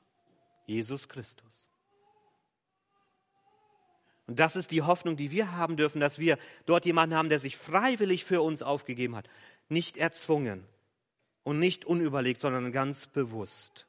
Jesus 0.65 1.10
Christus. 1.10 1.67
Und 4.27 4.39
das 4.39 4.55
ist 4.55 4.69
die 4.69 4.84
Hoffnung, 4.84 5.17
die 5.17 5.32
wir 5.32 5.53
haben 5.53 5.75
dürfen, 5.75 5.99
dass 5.99 6.19
wir 6.19 6.38
dort 6.67 6.86
jemanden 6.86 7.15
haben, 7.15 7.29
der 7.29 7.39
sich 7.39 7.58
freiwillig 7.58 8.25
für 8.25 8.43
uns 8.43 8.62
aufgegeben 8.62 9.15
hat. 9.15 9.27
Nicht 9.69 9.97
erzwungen 9.97 10.67
und 11.43 11.58
nicht 11.58 11.86
unüberlegt, 11.86 12.41
sondern 12.41 12.71
ganz 12.71 13.08
bewusst. 13.08 13.88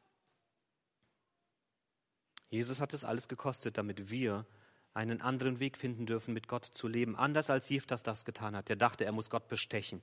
Jesus 2.49 2.81
hat 2.81 2.95
es 2.95 3.05
alles 3.05 3.29
gekostet, 3.29 3.77
damit 3.77 4.09
wir 4.09 4.47
einen 4.95 5.21
anderen 5.21 5.61
Weg 5.61 5.77
finden 5.77 6.07
dürfen, 6.07 6.35
mit 6.35 6.49
Gott 6.49 6.65
zu 6.65 6.89
leben. 6.89 7.17
Anders 7.17 7.51
als 7.51 7.69
Jeftas 7.69 8.03
das 8.03 8.25
getan 8.25 8.57
hat. 8.57 8.69
Der 8.69 8.77
dachte, 8.77 9.05
er 9.05 9.13
muss 9.13 9.31
Gott 9.31 9.49
bestechen, 9.49 10.03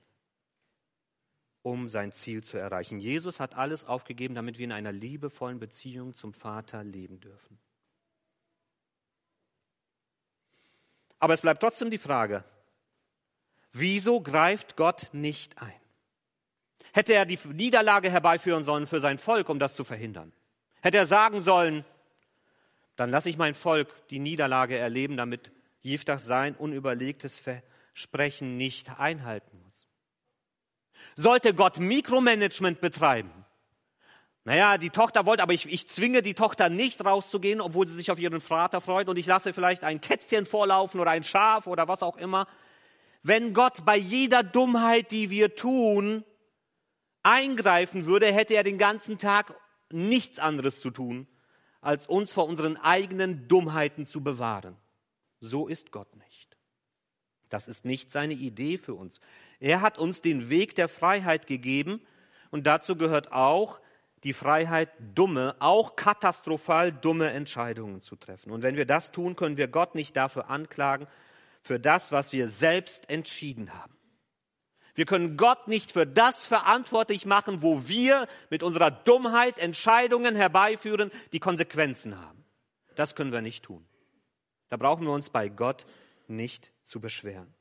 um 1.62 1.90
sein 1.90 2.12
Ziel 2.12 2.44
zu 2.44 2.58
erreichen. 2.58 3.00
Jesus 3.00 3.40
hat 3.40 3.56
alles 3.56 3.86
aufgegeben, 3.86 4.36
damit 4.36 4.58
wir 4.58 4.66
in 4.66 4.72
einer 4.72 4.92
liebevollen 4.92 5.60
Beziehung 5.60 6.14
zum 6.14 6.34
Vater 6.34 6.84
leben 6.84 7.20
dürfen. 7.20 7.60
Aber 11.20 11.34
es 11.34 11.42
bleibt 11.42 11.62
trotzdem 11.62 11.90
die 11.90 11.98
Frage, 11.98 12.44
wieso 13.74 14.22
greift 14.22 14.76
Gott 14.76 15.10
nicht 15.14 15.58
ein? 15.62 15.74
Hätte 16.94 17.14
er 17.14 17.26
die 17.26 17.40
Niederlage 17.54 18.10
herbeiführen 18.10 18.64
sollen 18.64 18.88
für 18.88 19.00
sein 19.00 19.18
Volk, 19.18 19.50
um 19.50 19.60
das 19.60 19.76
zu 19.76 19.84
verhindern? 19.84 20.34
Hätte 20.82 20.98
er 20.98 21.08
sagen 21.08 21.42
sollen, 21.42 21.86
dann 22.98 23.12
lasse 23.12 23.30
ich 23.30 23.38
mein 23.38 23.54
Volk 23.54 23.88
die 24.10 24.20
Niederlage 24.20 24.78
erleben, 24.78 25.16
damit 25.16 25.52
Jiftach 25.82 26.20
sein 26.20 26.56
unüberlegtes 26.56 27.40
Versprechen 27.40 28.58
nicht 28.58 29.00
einhalten 29.00 29.62
muss. 29.64 29.88
Sollte 31.16 31.54
Gott 31.54 31.80
Mikromanagement 31.80 32.82
betreiben? 32.82 33.46
Naja, 34.44 34.78
die 34.78 34.90
Tochter 34.90 35.26
wollte, 35.26 35.44
aber 35.44 35.54
ich, 35.54 35.72
ich 35.72 35.88
zwinge 35.90 36.22
die 36.22 36.34
Tochter 36.34 36.70
nicht 36.70 37.04
rauszugehen, 37.04 37.62
obwohl 37.62 37.88
sie 37.88 37.96
sich 37.96 38.12
auf 38.12 38.20
ihren 38.20 38.42
Vater 38.42 38.82
freut 38.82 39.10
und 39.10 39.18
ich 39.18 39.26
lasse 39.26 39.54
vielleicht 39.54 39.84
ein 39.84 40.02
Kätzchen 40.02 40.46
vorlaufen 40.46 41.00
oder 41.00 41.12
ein 41.12 41.24
Schaf 41.24 41.68
oder 41.68 41.88
was 41.88 42.02
auch 42.02 42.18
immer. 42.18 42.48
Wenn 43.24 43.54
Gott 43.54 43.86
bei 43.86 43.98
jeder 43.98 44.44
Dummheit, 44.44 45.12
die 45.12 45.30
wir 45.30 45.56
tun, 45.56 46.24
eingreifen 47.24 48.06
würde, 48.06 48.32
hätte 48.32 48.56
er 48.56 48.64
den 48.64 48.78
ganzen 48.78 49.18
Tag 49.18 49.54
nichts 49.92 50.40
anderes 50.40 50.80
zu 50.80 50.92
tun, 50.92 51.28
als 51.88 52.06
uns 52.06 52.34
vor 52.34 52.48
unseren 52.48 52.76
eigenen 52.76 53.48
Dummheiten 53.48 54.06
zu 54.06 54.22
bewahren. 54.22 54.76
So 55.40 55.68
ist 55.68 55.94
Gott 55.94 56.14
nicht. 56.18 56.58
Das 57.48 57.70
ist 57.70 57.86
nicht 57.86 58.12
seine 58.12 58.34
Idee 58.34 58.78
für 58.78 58.94
uns. 58.94 59.22
Er 59.62 59.80
hat 59.80 59.98
uns 59.98 60.20
den 60.20 60.50
Weg 60.50 60.76
der 60.76 60.90
Freiheit 60.90 61.48
gegeben 61.48 62.02
und 62.52 62.68
dazu 62.68 62.98
gehört 62.98 63.32
auch 63.32 63.80
die 64.26 64.34
Freiheit, 64.34 64.90
dumme, 65.16 65.56
auch 65.60 65.96
katastrophal 65.96 66.92
dumme 66.92 67.30
Entscheidungen 67.30 68.02
zu 68.02 68.18
treffen. 68.18 68.52
Und 68.52 68.64
wenn 68.64 68.76
wir 68.76 68.86
das 68.86 69.14
tun, 69.14 69.38
können 69.38 69.56
wir 69.56 69.70
Gott 69.70 69.96
nicht 69.96 70.18
dafür 70.18 70.50
anklagen, 70.50 71.08
für 71.62 71.80
das, 71.80 72.12
was 72.12 72.34
wir 72.34 72.50
selbst 72.50 73.10
entschieden 73.10 73.74
haben. 73.74 73.97
Wir 74.98 75.06
können 75.06 75.38
Gott 75.38 75.68
nicht 75.68 75.92
für 75.92 76.08
das 76.08 76.48
verantwortlich 76.48 77.28
machen, 77.28 77.62
wo 77.62 77.88
wir 77.88 78.28
mit 78.50 78.64
unserer 78.64 78.90
Dummheit 78.90 79.60
Entscheidungen 79.60 80.36
herbeiführen, 80.36 81.12
die 81.34 81.40
Konsequenzen 81.40 82.20
haben. 82.20 82.44
Das 82.96 83.14
können 83.14 83.32
wir 83.32 83.42
nicht 83.42 83.64
tun. 83.64 83.86
Da 84.70 84.78
brauchen 84.78 85.06
wir 85.06 85.14
uns 85.14 85.30
bei 85.30 85.50
Gott 85.50 85.86
nicht 86.28 86.72
zu 86.84 87.00
beschweren. 87.00 87.54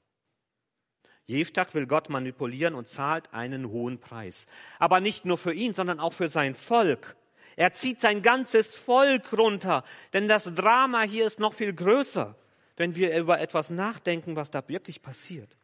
Jeftag 1.27 1.75
will 1.75 1.87
Gott 1.87 2.09
manipulieren 2.09 2.75
und 2.75 2.89
zahlt 2.89 3.35
einen 3.35 3.69
hohen 3.69 4.01
Preis. 4.01 4.47
Aber 4.79 5.01
nicht 5.01 5.27
nur 5.27 5.37
für 5.37 5.53
ihn, 5.53 5.75
sondern 5.75 6.01
auch 6.01 6.15
für 6.15 6.29
sein 6.29 6.55
Volk. 6.55 7.17
Er 7.55 7.75
zieht 7.75 8.01
sein 8.01 8.23
ganzes 8.23 8.75
Volk 8.75 9.35
runter, 9.35 9.85
denn 10.15 10.27
das 10.27 10.55
Drama 10.55 11.03
hier 11.03 11.27
ist 11.27 11.39
noch 11.39 11.53
viel 11.53 11.75
größer, 11.75 12.35
wenn 12.79 12.95
wir 12.95 13.15
über 13.15 13.41
etwas 13.41 13.69
nachdenken, 13.69 14.37
was 14.37 14.51
da 14.51 14.67
wirklich 14.69 15.03
passiert. 15.03 15.55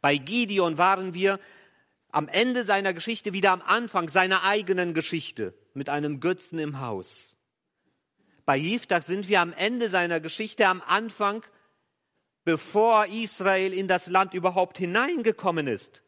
Bei 0.00 0.16
Gideon 0.16 0.78
waren 0.78 1.14
wir 1.14 1.38
am 2.10 2.28
Ende 2.28 2.64
seiner 2.64 2.92
Geschichte 2.92 3.32
wieder 3.32 3.52
am 3.52 3.62
Anfang 3.62 4.08
seiner 4.08 4.42
eigenen 4.42 4.94
Geschichte 4.94 5.54
mit 5.74 5.88
einem 5.88 6.20
Götzen 6.20 6.58
im 6.58 6.80
Haus. 6.80 7.34
Bei 8.44 8.56
Jiftach 8.56 9.02
sind 9.02 9.28
wir 9.28 9.40
am 9.40 9.52
Ende 9.52 9.88
seiner 9.88 10.20
Geschichte 10.20 10.66
am 10.66 10.82
Anfang, 10.82 11.44
bevor 12.44 13.06
Israel 13.06 13.72
in 13.72 13.88
das 13.88 14.08
Land 14.08 14.34
überhaupt 14.34 14.78
hineingekommen 14.78 15.66
ist. 15.66 16.02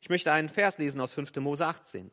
Ich 0.00 0.08
möchte 0.08 0.32
einen 0.32 0.48
Vers 0.48 0.78
lesen 0.78 1.00
aus 1.00 1.12
5. 1.12 1.36
Mose 1.36 1.66
18. 1.66 2.10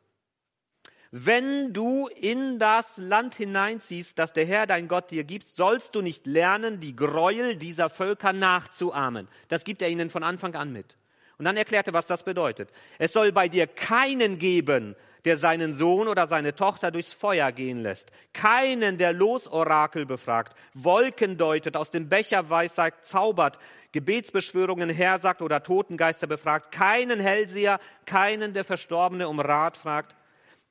Wenn 1.12 1.72
du 1.72 2.08
in 2.08 2.58
das 2.58 2.84
Land 2.96 3.36
hineinziehst, 3.36 4.18
das 4.18 4.32
der 4.32 4.44
Herr 4.44 4.66
dein 4.66 4.88
Gott 4.88 5.10
dir 5.10 5.24
gibt, 5.24 5.46
sollst 5.46 5.94
du 5.94 6.02
nicht 6.02 6.26
lernen, 6.26 6.80
die 6.80 6.96
Gräuel 6.96 7.56
dieser 7.56 7.88
Völker 7.88 8.32
nachzuahmen. 8.32 9.28
Das 9.48 9.64
gibt 9.64 9.82
er 9.82 9.88
ihnen 9.88 10.10
von 10.10 10.22
Anfang 10.22 10.54
an 10.56 10.72
mit. 10.72 10.96
Und 11.38 11.44
dann 11.44 11.56
erklärte, 11.56 11.92
was 11.92 12.06
das 12.06 12.22
bedeutet. 12.22 12.70
Es 12.98 13.12
soll 13.12 13.30
bei 13.30 13.48
dir 13.48 13.66
keinen 13.66 14.38
geben, 14.38 14.96
der 15.26 15.36
seinen 15.36 15.74
Sohn 15.74 16.08
oder 16.08 16.26
seine 16.28 16.54
Tochter 16.54 16.90
durchs 16.90 17.12
Feuer 17.12 17.52
gehen 17.52 17.82
lässt. 17.82 18.10
Keinen, 18.32 18.96
der 18.96 19.12
Losorakel 19.12 20.06
befragt, 20.06 20.56
Wolken 20.72 21.36
deutet, 21.36 21.76
aus 21.76 21.90
dem 21.90 22.08
Becher 22.08 22.48
weissagt, 22.48 23.06
zaubert, 23.06 23.58
Gebetsbeschwörungen 23.92 24.88
hersagt 24.88 25.42
oder 25.42 25.62
Totengeister 25.62 26.26
befragt. 26.26 26.72
Keinen 26.72 27.20
Hellseher, 27.20 27.80
keinen, 28.06 28.54
der 28.54 28.64
Verstorbene 28.64 29.28
um 29.28 29.38
Rat 29.38 29.76
fragt 29.76 30.16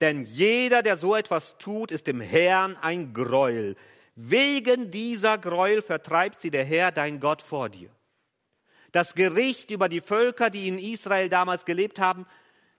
denn 0.02 0.24
jeder, 0.24 0.84
der 0.84 0.98
so 0.98 1.16
etwas 1.16 1.58
tut, 1.58 1.92
ist 1.92 2.08
dem 2.08 2.20
Herrn 2.20 2.76
ein 2.78 3.14
Gräuel. 3.14 3.76
Wegen 4.16 4.92
dieser 4.92 5.38
Gräuel 5.38 5.82
vertreibt 5.82 6.42
sie 6.42 6.52
der 6.52 6.66
Herr, 6.66 6.92
dein 6.92 7.20
Gott, 7.20 7.42
vor 7.42 7.70
dir. 7.70 7.90
Das 8.92 9.14
Gericht 9.14 9.72
über 9.72 9.90
die 9.90 10.02
Völker, 10.02 10.50
die 10.50 10.68
in 10.68 10.80
Israel 10.80 11.30
damals 11.30 11.66
gelebt 11.66 12.00
haben, 12.00 12.26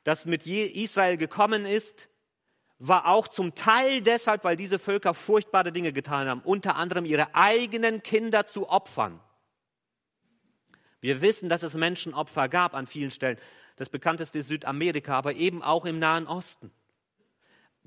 das 0.04 0.24
mit 0.24 0.46
Israel 0.46 1.16
gekommen 1.16 1.66
ist, 1.66 2.08
war 2.78 3.06
auch 3.08 3.28
zum 3.28 3.54
Teil 3.54 4.02
deshalb, 4.02 4.44
weil 4.44 4.56
diese 4.56 4.78
Völker 4.78 5.14
furchtbare 5.14 5.72
Dinge 5.72 5.92
getan 5.92 6.28
haben, 6.28 6.42
unter 6.42 6.76
anderem 6.76 7.06
ihre 7.06 7.34
eigenen 7.34 8.02
Kinder 8.02 8.46
zu 8.46 8.68
opfern. 8.68 9.20
Wir 11.00 11.22
wissen, 11.22 11.48
dass 11.48 11.62
es 11.62 11.74
Menschenopfer 11.74 12.48
gab 12.48 12.74
an 12.74 12.86
vielen 12.86 13.10
Stellen. 13.10 13.38
Das 13.76 13.88
bekannteste 13.88 14.38
ist 14.38 14.48
Südamerika, 14.48 15.16
aber 15.16 15.34
eben 15.34 15.62
auch 15.62 15.84
im 15.84 15.98
Nahen 15.98 16.26
Osten 16.26 16.70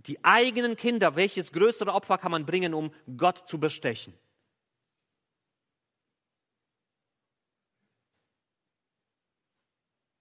die 0.08 0.24
eigenen 0.24 0.76
Kinder, 0.76 1.16
welches 1.16 1.52
größere 1.52 1.94
Opfer 1.94 2.18
kann 2.18 2.32
man 2.32 2.46
bringen, 2.46 2.74
um 2.74 2.94
Gott 3.18 3.38
zu 3.48 3.60
bestechen? 3.60 4.18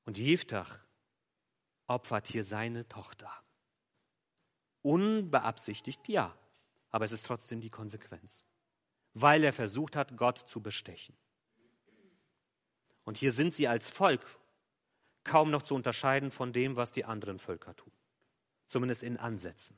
Und 0.05 0.19
Jiftach 0.19 0.81
opfert 1.87 2.27
hier 2.27 2.43
seine 2.43 2.89
Tochter. 2.89 3.31
Unbeabsichtigt, 4.83 6.09
ja, 6.09 6.37
aber 6.91 7.05
es 7.05 7.13
ist 7.13 7.27
trotzdem 7.27 7.61
die 7.61 7.71
Konsequenz, 7.71 8.45
weil 9.13 9.45
er 9.45 9.53
versucht 9.53 9.97
hat, 9.97 10.17
Gott 10.17 10.39
zu 10.39 10.61
bestechen. 10.61 11.17
Und 13.05 13.17
hier 13.17 13.33
sind 13.33 13.55
sie 13.55 13.69
als 13.69 13.91
Volk 13.91 14.25
kaum 15.25 15.51
noch 15.51 15.63
zu 15.63 15.75
unterscheiden 15.75 16.31
von 16.31 16.53
dem, 16.53 16.77
was 16.77 16.93
die 16.93 17.05
anderen 17.05 17.39
Völker 17.39 17.77
tun 17.77 17.93
zumindest 18.69 19.03
in 19.03 19.17
Ansätzen. 19.17 19.77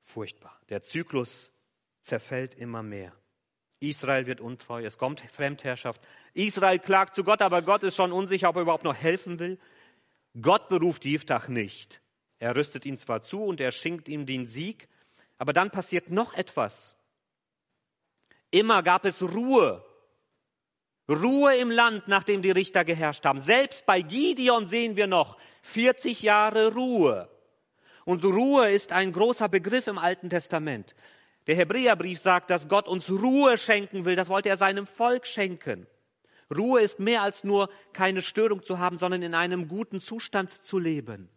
Furchtbar. 0.00 0.60
Der 0.68 0.82
Zyklus 0.82 1.52
zerfällt 2.02 2.54
immer 2.54 2.82
mehr. 2.82 3.14
Israel 3.78 4.26
wird 4.26 4.40
untreu, 4.40 4.84
es 4.84 4.98
kommt 4.98 5.20
Fremdherrschaft. 5.20 6.02
Israel 6.34 6.78
klagt 6.78 7.14
zu 7.14 7.24
Gott, 7.24 7.40
aber 7.40 7.62
Gott 7.62 7.82
ist 7.82 7.96
schon 7.96 8.12
unsicher, 8.12 8.50
ob 8.50 8.56
er 8.56 8.62
überhaupt 8.62 8.84
noch 8.84 8.94
helfen 8.94 9.38
will. 9.38 9.58
Gott 10.40 10.68
beruft 10.68 11.04
Jiftach 11.04 11.48
nicht. 11.48 12.02
Er 12.38 12.54
rüstet 12.56 12.84
ihn 12.84 12.98
zwar 12.98 13.22
zu 13.22 13.42
und 13.42 13.60
er 13.60 13.72
schenkt 13.72 14.08
ihm 14.08 14.26
den 14.26 14.46
Sieg, 14.46 14.88
aber 15.38 15.52
dann 15.52 15.70
passiert 15.70 16.10
noch 16.10 16.34
etwas. 16.34 16.96
Immer 18.50 18.82
gab 18.82 19.04
es 19.04 19.22
Ruhe 19.22 19.84
Ruhe 21.10 21.56
im 21.56 21.70
Land, 21.70 22.06
nachdem 22.06 22.40
die 22.40 22.50
Richter 22.50 22.84
geherrscht 22.84 23.24
haben. 23.24 23.40
Selbst 23.40 23.84
bei 23.84 24.00
Gideon 24.00 24.66
sehen 24.66 24.96
wir 24.96 25.06
noch 25.06 25.36
40 25.62 26.22
Jahre 26.22 26.72
Ruhe. 26.72 27.28
Und 28.04 28.24
Ruhe 28.24 28.70
ist 28.70 28.92
ein 28.92 29.12
großer 29.12 29.48
Begriff 29.48 29.86
im 29.86 29.98
Alten 29.98 30.30
Testament. 30.30 30.94
Der 31.46 31.56
Hebräerbrief 31.56 32.20
sagt, 32.20 32.50
dass 32.50 32.68
Gott 32.68 32.88
uns 32.88 33.10
Ruhe 33.10 33.58
schenken 33.58 34.04
will. 34.04 34.16
Das 34.16 34.28
wollte 34.28 34.48
er 34.48 34.56
seinem 34.56 34.86
Volk 34.86 35.26
schenken. 35.26 35.86
Ruhe 36.56 36.80
ist 36.80 36.98
mehr 36.98 37.22
als 37.22 37.44
nur 37.44 37.68
keine 37.92 38.22
Störung 38.22 38.62
zu 38.62 38.78
haben, 38.78 38.98
sondern 38.98 39.22
in 39.22 39.34
einem 39.34 39.68
guten 39.68 40.00
Zustand 40.00 40.50
zu 40.50 40.78
leben. 40.78 41.28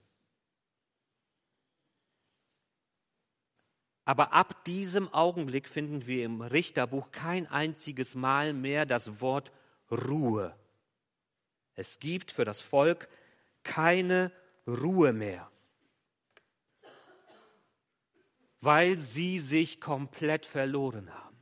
Aber 4.05 4.33
ab 4.33 4.65
diesem 4.65 5.13
Augenblick 5.13 5.69
finden 5.69 6.05
wir 6.07 6.25
im 6.25 6.41
Richterbuch 6.41 7.11
kein 7.11 7.47
einziges 7.47 8.15
Mal 8.15 8.53
mehr 8.53 8.85
das 8.85 9.21
Wort 9.21 9.51
Ruhe. 9.93 10.55
Es 11.75 11.99
gibt 11.99 12.31
für 12.31 12.45
das 12.45 12.61
Volk 12.61 13.07
keine 13.63 14.31
Ruhe 14.67 15.13
mehr, 15.13 15.49
weil 18.61 18.97
sie 18.97 19.39
sich 19.39 19.81
komplett 19.81 20.45
verloren 20.45 21.13
haben, 21.13 21.37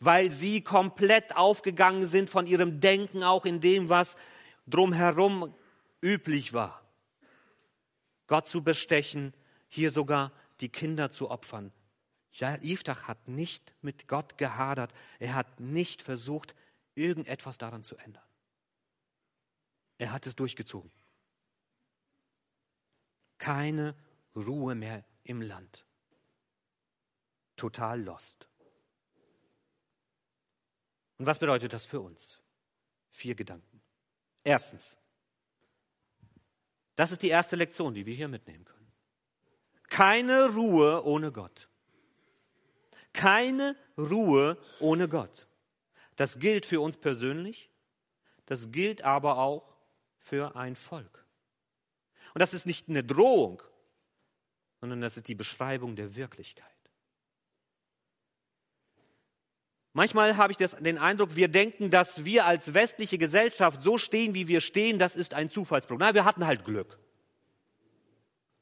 weil 0.00 0.30
sie 0.30 0.62
komplett 0.62 1.36
aufgegangen 1.36 2.06
sind 2.06 2.30
von 2.30 2.46
ihrem 2.46 2.80
Denken 2.80 3.22
auch 3.22 3.44
in 3.44 3.60
dem, 3.60 3.88
was 3.88 4.16
drumherum 4.66 5.54
üblich 6.00 6.52
war. 6.52 6.82
Gott 8.26 8.46
zu 8.48 8.62
bestechen, 8.62 9.34
hier 9.68 9.90
sogar 9.90 10.32
die 10.60 10.68
Kinder 10.68 11.10
zu 11.10 11.30
opfern, 11.30 11.72
ja, 12.38 12.56
Iftach 12.56 13.04
hat 13.04 13.28
nicht 13.28 13.72
mit 13.80 14.08
Gott 14.08 14.36
gehadert. 14.36 14.92
Er 15.18 15.34
hat 15.34 15.58
nicht 15.58 16.02
versucht, 16.02 16.54
irgendetwas 16.96 17.58
daran 17.58 17.84
zu 17.84 17.96
ändern. 17.96 18.26
Er 19.98 20.12
hat 20.12 20.26
es 20.26 20.34
durchgezogen. 20.34 20.90
Keine 23.38 23.94
Ruhe 24.34 24.74
mehr 24.74 25.04
im 25.22 25.40
Land. 25.40 25.86
Total 27.56 28.02
lost. 28.02 28.48
Und 31.18 31.26
was 31.26 31.38
bedeutet 31.38 31.72
das 31.72 31.86
für 31.86 32.00
uns? 32.00 32.38
Vier 33.10 33.34
Gedanken. 33.34 33.82
Erstens, 34.44 34.98
das 36.94 37.12
ist 37.12 37.22
die 37.22 37.28
erste 37.28 37.56
Lektion, 37.56 37.94
die 37.94 38.06
wir 38.06 38.14
hier 38.14 38.28
mitnehmen 38.28 38.64
können. 38.64 38.92
Keine 39.88 40.54
Ruhe 40.54 41.04
ohne 41.04 41.32
Gott. 41.32 41.68
Keine 43.12 43.76
Ruhe 43.96 44.58
ohne 44.80 45.08
Gott. 45.08 45.46
Das 46.16 46.38
gilt 46.38 46.66
für 46.66 46.80
uns 46.80 46.96
persönlich, 46.96 47.70
das 48.46 48.72
gilt 48.72 49.02
aber 49.02 49.38
auch 49.38 49.76
für 50.18 50.56
ein 50.56 50.76
Volk. 50.76 51.24
Und 52.34 52.40
das 52.40 52.54
ist 52.54 52.66
nicht 52.66 52.88
eine 52.88 53.04
Drohung, 53.04 53.62
sondern 54.80 55.00
das 55.00 55.16
ist 55.16 55.28
die 55.28 55.34
Beschreibung 55.34 55.96
der 55.96 56.16
Wirklichkeit. 56.16 56.64
Manchmal 59.92 60.36
habe 60.36 60.52
ich 60.52 60.58
das, 60.58 60.72
den 60.72 60.98
Eindruck, 60.98 61.36
wir 61.36 61.48
denken, 61.48 61.88
dass 61.90 62.26
wir 62.26 62.44
als 62.44 62.74
westliche 62.74 63.16
Gesellschaft 63.16 63.80
so 63.80 63.96
stehen, 63.96 64.34
wie 64.34 64.46
wir 64.46 64.60
stehen, 64.60 64.98
das 64.98 65.16
ist 65.16 65.32
ein 65.32 65.48
Zufallsprogramm. 65.48 66.14
wir 66.14 66.26
hatten 66.26 66.46
halt 66.46 66.66
Glück. 66.66 66.98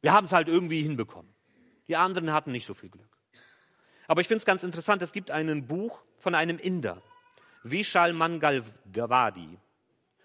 Wir 0.00 0.12
haben 0.12 0.26
es 0.26 0.32
halt 0.32 0.46
irgendwie 0.46 0.80
hinbekommen. 0.80 1.34
Die 1.88 1.96
anderen 1.96 2.32
hatten 2.32 2.52
nicht 2.52 2.66
so 2.66 2.74
viel 2.74 2.88
Glück. 2.88 3.18
Aber 4.06 4.20
ich 4.20 4.28
finde 4.28 4.38
es 4.38 4.44
ganz 4.44 4.62
interessant, 4.62 5.02
es 5.02 5.12
gibt 5.12 5.30
ein 5.30 5.66
Buch 5.66 6.04
von 6.18 6.34
einem 6.36 6.58
Inder, 6.58 7.02
Vishal 7.64 8.12
Mangalwadi. 8.12 9.58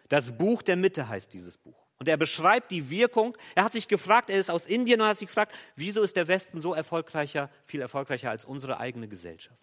Das 0.09 0.37
Buch 0.37 0.61
der 0.61 0.75
Mitte 0.75 1.07
heißt 1.07 1.33
dieses 1.33 1.57
Buch. 1.57 1.87
Und 1.97 2.07
er 2.07 2.17
beschreibt 2.17 2.71
die 2.71 2.89
Wirkung. 2.89 3.37
Er 3.55 3.63
hat 3.63 3.73
sich 3.73 3.87
gefragt, 3.87 4.29
er 4.29 4.39
ist 4.39 4.49
aus 4.49 4.65
Indien 4.65 5.01
und 5.01 5.07
hat 5.07 5.19
sich 5.19 5.27
gefragt, 5.27 5.53
wieso 5.75 6.01
ist 6.01 6.15
der 6.15 6.27
Westen 6.27 6.61
so 6.61 6.73
erfolgreicher, 6.73 7.49
viel 7.65 7.81
erfolgreicher 7.81 8.29
als 8.29 8.45
unsere 8.45 8.79
eigene 8.79 9.07
Gesellschaft? 9.07 9.59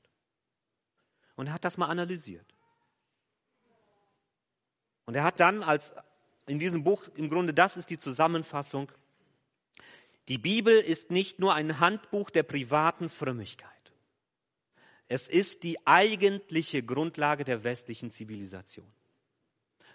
Und 1.34 1.46
er 1.46 1.52
hat 1.52 1.64
das 1.64 1.78
mal 1.78 1.86
analysiert. 1.86 2.46
Und 5.06 5.14
er 5.14 5.24
hat 5.24 5.40
dann 5.40 5.62
als 5.62 5.94
in 6.46 6.58
diesem 6.58 6.84
Buch 6.84 7.02
im 7.14 7.28
Grunde 7.30 7.54
das 7.54 7.76
ist 7.76 7.90
die 7.90 7.98
Zusammenfassung. 7.98 8.90
Die 10.28 10.38
Bibel 10.38 10.76
ist 10.76 11.10
nicht 11.10 11.38
nur 11.38 11.54
ein 11.54 11.80
Handbuch 11.80 12.30
der 12.30 12.42
privaten 12.42 13.08
Frömmigkeit. 13.08 13.75
Es 15.08 15.28
ist 15.28 15.62
die 15.62 15.86
eigentliche 15.86 16.82
Grundlage 16.82 17.44
der 17.44 17.64
westlichen 17.64 18.10
Zivilisation. 18.10 18.86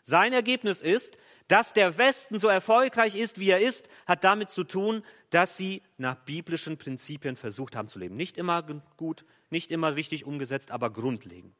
Sein 0.03 0.33
Ergebnis 0.33 0.81
ist, 0.81 1.17
dass 1.47 1.73
der 1.73 1.97
Westen 1.97 2.39
so 2.39 2.47
erfolgreich 2.47 3.15
ist, 3.15 3.39
wie 3.39 3.49
er 3.49 3.59
ist, 3.59 3.89
hat 4.05 4.23
damit 4.23 4.49
zu 4.49 4.63
tun, 4.63 5.03
dass 5.29 5.57
sie 5.57 5.83
nach 5.97 6.15
biblischen 6.25 6.77
Prinzipien 6.77 7.35
versucht 7.35 7.75
haben 7.75 7.87
zu 7.87 7.99
leben. 7.99 8.15
Nicht 8.15 8.37
immer 8.37 8.63
gut, 8.97 9.25
nicht 9.49 9.71
immer 9.71 9.95
richtig 9.95 10.25
umgesetzt, 10.25 10.71
aber 10.71 10.91
grundlegend. 10.91 11.55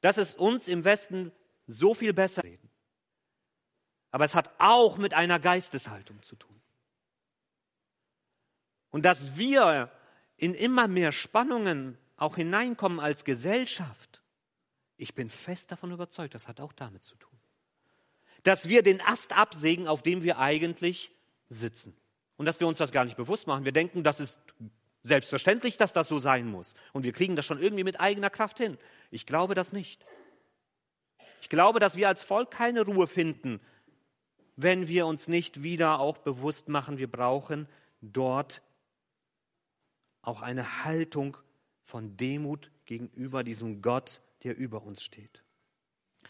Dass 0.00 0.18
es 0.18 0.34
uns 0.34 0.68
im 0.68 0.84
Westen 0.84 1.32
so 1.66 1.94
viel 1.94 2.12
besser 2.12 2.44
reden. 2.44 2.68
Aber 4.10 4.24
es 4.24 4.34
hat 4.34 4.52
auch 4.58 4.98
mit 4.98 5.14
einer 5.14 5.40
Geisteshaltung 5.40 6.22
zu 6.22 6.36
tun. 6.36 6.60
Und 8.90 9.04
dass 9.04 9.36
wir 9.36 9.90
in 10.36 10.54
immer 10.54 10.88
mehr 10.88 11.12
Spannungen 11.12 11.98
auch 12.16 12.36
hineinkommen 12.36 13.00
als 13.00 13.24
Gesellschaft, 13.24 14.22
ich 14.96 15.14
bin 15.14 15.28
fest 15.28 15.72
davon 15.72 15.90
überzeugt, 15.90 16.34
das 16.34 16.48
hat 16.48 16.60
auch 16.60 16.72
damit 16.72 17.04
zu 17.04 17.16
tun. 17.16 17.38
Dass 18.42 18.68
wir 18.68 18.82
den 18.82 19.00
Ast 19.00 19.36
absägen, 19.36 19.88
auf 19.88 20.02
dem 20.02 20.22
wir 20.22 20.38
eigentlich 20.38 21.10
sitzen. 21.48 21.96
Und 22.36 22.46
dass 22.46 22.60
wir 22.60 22.66
uns 22.66 22.78
das 22.78 22.92
gar 22.92 23.04
nicht 23.04 23.16
bewusst 23.16 23.46
machen. 23.46 23.64
Wir 23.64 23.72
denken, 23.72 24.02
das 24.02 24.20
ist 24.20 24.38
selbstverständlich, 25.02 25.76
dass 25.76 25.92
das 25.92 26.08
so 26.08 26.18
sein 26.18 26.46
muss. 26.46 26.74
Und 26.92 27.04
wir 27.04 27.12
kriegen 27.12 27.36
das 27.36 27.44
schon 27.44 27.60
irgendwie 27.60 27.84
mit 27.84 28.00
eigener 28.00 28.30
Kraft 28.30 28.58
hin. 28.58 28.78
Ich 29.10 29.26
glaube 29.26 29.54
das 29.54 29.72
nicht. 29.72 30.04
Ich 31.40 31.48
glaube, 31.48 31.78
dass 31.78 31.96
wir 31.96 32.08
als 32.08 32.22
Volk 32.22 32.50
keine 32.50 32.82
Ruhe 32.82 33.06
finden, 33.06 33.60
wenn 34.56 34.88
wir 34.88 35.06
uns 35.06 35.28
nicht 35.28 35.62
wieder 35.62 36.00
auch 36.00 36.18
bewusst 36.18 36.68
machen, 36.68 36.98
wir 36.98 37.10
brauchen 37.10 37.68
dort 38.00 38.62
auch 40.26 40.42
eine 40.42 40.84
Haltung 40.84 41.36
von 41.82 42.16
Demut 42.16 42.70
gegenüber 42.86 43.44
diesem 43.44 43.82
Gott, 43.82 44.20
der 44.42 44.56
über 44.56 44.82
uns 44.82 45.02
steht. 45.02 45.42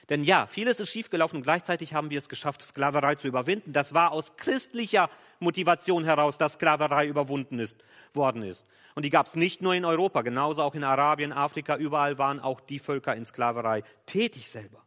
Denn 0.09 0.23
ja, 0.23 0.47
vieles 0.47 0.81
ist 0.81 0.91
schiefgelaufen 0.91 1.39
und 1.39 1.43
gleichzeitig 1.43 1.95
haben 1.95 2.11
wir 2.11 2.19
es 2.19 2.29
geschafft, 2.29 2.63
Sklaverei 2.63 3.15
zu 3.15 3.29
überwinden. 3.29 3.73
Das 3.73 3.95
war 3.95 4.13
aus 4.13 4.37
christlicher 4.37 5.09
Motivation 5.39 6.05
heraus, 6.05 6.37
dass 6.37 6.55
Sklaverei 6.55 7.07
überwunden 7.07 7.59
ist, 7.59 7.83
worden 8.13 8.43
ist. 8.43 8.67
Und 8.95 9.05
die 9.05 9.11
gab 9.11 9.27
es 9.27 9.35
nicht 9.35 9.63
nur 9.63 9.75
in 9.75 9.85
Europa, 9.85 10.23
genauso 10.23 10.63
auch 10.63 10.75
in 10.75 10.85
Arabien, 10.85 11.33
Afrika, 11.33 11.77
überall 11.77 12.19
waren 12.19 12.39
auch 12.39 12.61
die 12.61 12.79
Völker 12.79 13.15
in 13.17 13.25
Sklaverei 13.25 13.83
tätig 14.07 14.49
selber. 14.51 14.83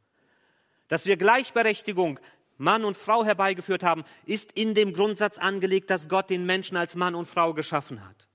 Dass 0.87 1.05
wir 1.05 1.17
Gleichberechtigung 1.17 2.19
Mann 2.57 2.85
und 2.85 2.97
Frau 2.97 3.23
herbeigeführt 3.23 3.83
haben, 3.83 4.03
ist 4.25 4.51
in 4.53 4.73
dem 4.73 4.93
Grundsatz 4.93 5.37
angelegt, 5.37 5.89
dass 5.89 6.09
Gott 6.09 6.29
den 6.29 6.45
Menschen 6.45 6.77
als 6.77 6.95
Mann 6.95 7.15
und 7.15 7.25
Frau 7.25 7.53
geschaffen 7.53 8.05
hat. 8.05 8.26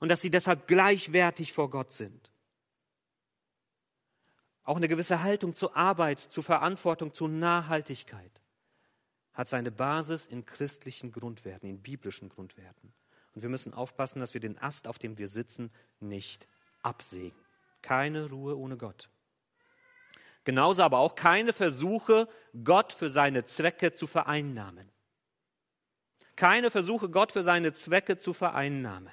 Und 0.00 0.08
dass 0.08 0.20
sie 0.20 0.30
deshalb 0.30 0.66
gleichwertig 0.66 1.52
vor 1.52 1.70
Gott 1.70 1.92
sind. 1.92 2.32
Auch 4.64 4.76
eine 4.76 4.88
gewisse 4.88 5.22
Haltung 5.22 5.54
zur 5.54 5.76
Arbeit, 5.76 6.18
zur 6.18 6.42
Verantwortung, 6.42 7.14
zur 7.14 7.28
Nachhaltigkeit 7.28 8.40
hat 9.32 9.48
seine 9.48 9.70
Basis 9.70 10.26
in 10.26 10.44
christlichen 10.44 11.12
Grundwerten, 11.12 11.68
in 11.68 11.80
biblischen 11.80 12.28
Grundwerten. 12.28 12.92
Und 13.34 13.42
wir 13.42 13.48
müssen 13.48 13.72
aufpassen, 13.72 14.20
dass 14.20 14.34
wir 14.34 14.40
den 14.40 14.58
Ast, 14.58 14.86
auf 14.86 14.98
dem 14.98 15.18
wir 15.18 15.28
sitzen, 15.28 15.70
nicht 16.00 16.46
absägen. 16.82 17.38
Keine 17.82 18.28
Ruhe 18.28 18.56
ohne 18.56 18.76
Gott. 18.76 19.08
Genauso 20.44 20.82
aber 20.82 20.98
auch 20.98 21.14
keine 21.14 21.52
Versuche, 21.52 22.28
Gott 22.64 22.92
für 22.92 23.08
seine 23.08 23.46
Zwecke 23.46 23.92
zu 23.92 24.06
vereinnahmen. 24.06 24.90
Keine 26.36 26.70
Versuche, 26.70 27.08
Gott 27.08 27.32
für 27.32 27.42
seine 27.42 27.72
Zwecke 27.72 28.18
zu 28.18 28.32
vereinnahmen. 28.32 29.12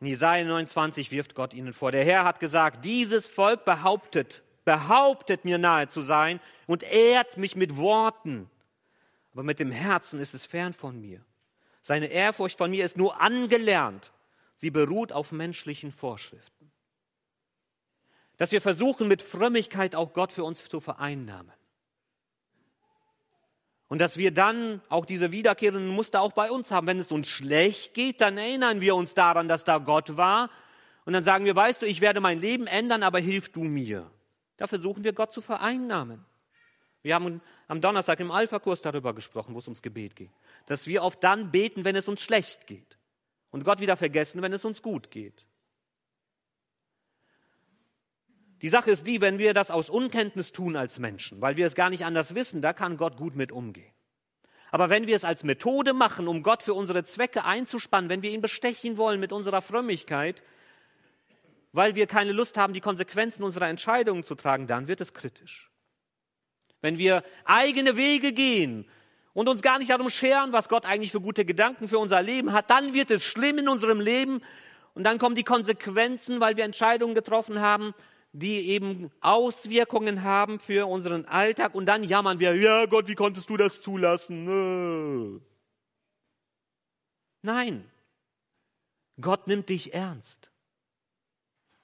In 0.00 0.06
Jesaja 0.06 0.44
29 0.44 1.10
wirft 1.10 1.34
Gott 1.34 1.52
ihnen 1.52 1.74
vor. 1.74 1.92
Der 1.92 2.04
Herr 2.04 2.24
hat 2.24 2.40
gesagt, 2.40 2.84
dieses 2.84 3.28
Volk 3.28 3.66
behauptet, 3.66 4.42
behauptet 4.64 5.44
mir 5.44 5.58
nahe 5.58 5.88
zu 5.88 6.00
sein 6.00 6.40
und 6.66 6.82
ehrt 6.82 7.36
mich 7.36 7.54
mit 7.54 7.76
Worten. 7.76 8.48
Aber 9.32 9.42
mit 9.42 9.60
dem 9.60 9.70
Herzen 9.70 10.18
ist 10.18 10.32
es 10.32 10.46
fern 10.46 10.72
von 10.72 11.00
mir. 11.00 11.22
Seine 11.82 12.06
Ehrfurcht 12.06 12.56
von 12.56 12.70
mir 12.70 12.84
ist 12.84 12.96
nur 12.96 13.20
angelernt. 13.20 14.12
Sie 14.56 14.70
beruht 14.70 15.12
auf 15.12 15.32
menschlichen 15.32 15.92
Vorschriften. 15.92 16.70
Dass 18.38 18.52
wir 18.52 18.62
versuchen, 18.62 19.06
mit 19.06 19.22
Frömmigkeit 19.22 19.94
auch 19.94 20.14
Gott 20.14 20.32
für 20.32 20.44
uns 20.44 20.66
zu 20.66 20.80
vereinnahmen. 20.80 21.52
Und 23.90 23.98
dass 24.00 24.16
wir 24.16 24.30
dann 24.30 24.80
auch 24.88 25.04
diese 25.04 25.32
wiederkehrenden 25.32 25.88
Muster 25.88 26.22
auch 26.22 26.30
bei 26.30 26.52
uns 26.52 26.70
haben. 26.70 26.86
Wenn 26.86 27.00
es 27.00 27.10
uns 27.10 27.26
schlecht 27.26 27.92
geht, 27.92 28.20
dann 28.20 28.38
erinnern 28.38 28.80
wir 28.80 28.94
uns 28.94 29.14
daran, 29.14 29.48
dass 29.48 29.64
da 29.64 29.78
Gott 29.78 30.16
war. 30.16 30.48
Und 31.04 31.12
dann 31.12 31.24
sagen 31.24 31.44
wir, 31.44 31.56
weißt 31.56 31.82
du, 31.82 31.86
ich 31.86 32.00
werde 32.00 32.20
mein 32.20 32.40
Leben 32.40 32.68
ändern, 32.68 33.02
aber 33.02 33.18
hilf 33.18 33.50
du 33.50 33.64
mir. 33.64 34.08
Da 34.58 34.68
versuchen 34.68 35.02
wir 35.02 35.12
Gott 35.12 35.32
zu 35.32 35.40
vereinnahmen. 35.40 36.24
Wir 37.02 37.16
haben 37.16 37.40
am 37.66 37.80
Donnerstag 37.80 38.20
im 38.20 38.30
Alpha-Kurs 38.30 38.80
darüber 38.80 39.12
gesprochen, 39.12 39.54
wo 39.54 39.58
es 39.58 39.66
ums 39.66 39.82
Gebet 39.82 40.14
geht. 40.14 40.30
Dass 40.66 40.86
wir 40.86 41.02
oft 41.02 41.24
dann 41.24 41.50
beten, 41.50 41.84
wenn 41.84 41.96
es 41.96 42.06
uns 42.06 42.20
schlecht 42.20 42.68
geht. 42.68 42.96
Und 43.50 43.64
Gott 43.64 43.80
wieder 43.80 43.96
vergessen, 43.96 44.40
wenn 44.40 44.52
es 44.52 44.64
uns 44.64 44.82
gut 44.82 45.10
geht. 45.10 45.44
Die 48.62 48.68
Sache 48.68 48.90
ist 48.90 49.06
die, 49.06 49.20
wenn 49.20 49.38
wir 49.38 49.54
das 49.54 49.70
aus 49.70 49.88
Unkenntnis 49.88 50.52
tun 50.52 50.76
als 50.76 50.98
Menschen, 50.98 51.40
weil 51.40 51.56
wir 51.56 51.66
es 51.66 51.74
gar 51.74 51.90
nicht 51.90 52.04
anders 52.04 52.34
wissen, 52.34 52.60
da 52.60 52.72
kann 52.72 52.98
Gott 52.98 53.16
gut 53.16 53.34
mit 53.34 53.52
umgehen. 53.52 53.92
Aber 54.70 54.90
wenn 54.90 55.06
wir 55.06 55.16
es 55.16 55.24
als 55.24 55.42
Methode 55.42 55.94
machen, 55.94 56.28
um 56.28 56.42
Gott 56.42 56.62
für 56.62 56.74
unsere 56.74 57.02
Zwecke 57.04 57.44
einzuspannen, 57.44 58.10
wenn 58.10 58.22
wir 58.22 58.30
ihn 58.30 58.40
bestechen 58.40 58.98
wollen 58.98 59.18
mit 59.18 59.32
unserer 59.32 59.62
Frömmigkeit, 59.62 60.42
weil 61.72 61.94
wir 61.94 62.06
keine 62.06 62.32
Lust 62.32 62.56
haben, 62.56 62.72
die 62.72 62.80
Konsequenzen 62.80 63.42
unserer 63.42 63.68
Entscheidungen 63.68 64.22
zu 64.22 64.34
tragen, 64.34 64.66
dann 64.66 64.88
wird 64.88 65.00
es 65.00 65.14
kritisch. 65.14 65.70
Wenn 66.82 66.98
wir 66.98 67.24
eigene 67.44 67.96
Wege 67.96 68.32
gehen 68.32 68.88
und 69.32 69.48
uns 69.48 69.62
gar 69.62 69.78
nicht 69.78 69.90
darum 69.90 70.08
scheren, 70.08 70.52
was 70.52 70.68
Gott 70.68 70.86
eigentlich 70.86 71.12
für 71.12 71.20
gute 71.20 71.44
Gedanken 71.44 71.88
für 71.88 71.98
unser 71.98 72.22
Leben 72.22 72.52
hat, 72.52 72.70
dann 72.70 72.94
wird 72.94 73.10
es 73.10 73.24
schlimm 73.24 73.58
in 73.58 73.68
unserem 73.68 74.00
Leben 74.00 74.40
und 74.94 75.04
dann 75.04 75.18
kommen 75.18 75.34
die 75.34 75.44
Konsequenzen, 75.44 76.40
weil 76.40 76.56
wir 76.56 76.64
Entscheidungen 76.64 77.14
getroffen 77.14 77.60
haben, 77.60 77.94
die 78.32 78.68
eben 78.68 79.10
Auswirkungen 79.20 80.22
haben 80.22 80.60
für 80.60 80.86
unseren 80.86 81.24
Alltag 81.26 81.74
und 81.74 81.86
dann 81.86 82.04
jammern 82.04 82.38
wir, 82.38 82.54
ja 82.54 82.86
Gott, 82.86 83.08
wie 83.08 83.14
konntest 83.14 83.50
du 83.50 83.56
das 83.56 83.82
zulassen? 83.82 85.40
Nein, 87.42 87.90
Gott 89.20 89.46
nimmt 89.46 89.68
dich 89.68 89.94
ernst. 89.94 90.50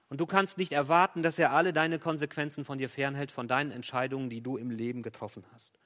Und 0.09 0.20
du 0.20 0.26
kannst 0.26 0.57
nicht 0.59 0.72
erwarten, 0.72 1.22
dass 1.22 1.38
er 1.38 1.53
alle 1.53 1.72
deine 1.72 1.99
Konsequenzen 1.99 2.64
von 2.64 2.78
dir 2.78 2.88
fernhält, 2.88 3.32
von 3.32 3.49
deinen 3.49 3.72
Entscheidungen, 3.72 4.30
die 4.30 4.40
du 4.40 4.57
im 4.57 4.70
Leben 4.70 5.03
getroffen 5.03 5.44
hast. 5.53 5.80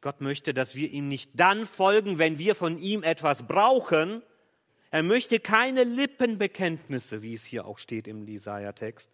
Gott 0.00 0.20
möchte, 0.20 0.54
dass 0.54 0.76
wir 0.76 0.90
ihm 0.90 1.08
nicht 1.08 1.32
dann 1.34 1.66
folgen, 1.66 2.18
wenn 2.18 2.38
wir 2.38 2.54
von 2.54 2.78
ihm 2.78 3.02
etwas 3.02 3.48
brauchen. 3.48 4.22
Er 4.92 5.02
möchte 5.02 5.40
keine 5.40 5.82
Lippenbekenntnisse, 5.82 7.22
wie 7.22 7.34
es 7.34 7.44
hier 7.44 7.66
auch 7.66 7.78
steht 7.78 8.06
im 8.06 8.24
Jesaja-Text, 8.28 9.10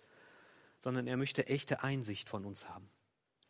sondern 0.85 1.07
er 1.07 1.17
möchte 1.17 1.47
echte 1.47 1.83
Einsicht 1.83 2.29
von 2.29 2.45
uns 2.45 2.69
haben. 2.69 2.91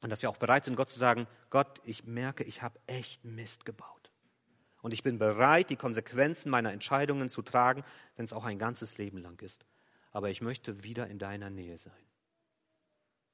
Und 0.00 0.10
dass 0.10 0.22
wir 0.22 0.30
auch 0.30 0.36
bereit 0.36 0.64
sind, 0.64 0.76
Gott 0.76 0.88
zu 0.88 1.00
sagen, 1.00 1.26
Gott, 1.50 1.80
ich 1.82 2.04
merke, 2.04 2.44
ich 2.44 2.62
habe 2.62 2.78
echt 2.86 3.24
Mist 3.24 3.64
gebaut. 3.64 4.12
Und 4.82 4.94
ich 4.94 5.02
bin 5.02 5.18
bereit, 5.18 5.68
die 5.68 5.76
Konsequenzen 5.76 6.48
meiner 6.48 6.72
Entscheidungen 6.72 7.28
zu 7.28 7.42
tragen, 7.42 7.82
wenn 8.14 8.24
es 8.24 8.32
auch 8.32 8.44
ein 8.44 8.60
ganzes 8.60 8.98
Leben 8.98 9.18
lang 9.18 9.42
ist. 9.42 9.66
Aber 10.12 10.30
ich 10.30 10.42
möchte 10.42 10.84
wieder 10.84 11.08
in 11.08 11.18
deiner 11.18 11.50
Nähe 11.50 11.76
sein. 11.76 11.92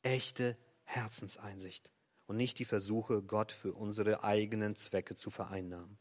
Echte 0.01 0.57
Herzenseinsicht 0.85 1.91
und 2.27 2.39
nicht 2.39 2.59
die 2.59 2.65
Versuche, 2.65 3.21
Gott 3.21 3.53
für 3.53 3.75
unsere 3.75 4.25
eigenen 4.25 4.77
Zwecke 4.77 5.15
zu 5.15 5.29
vereinnahmen. 5.29 5.99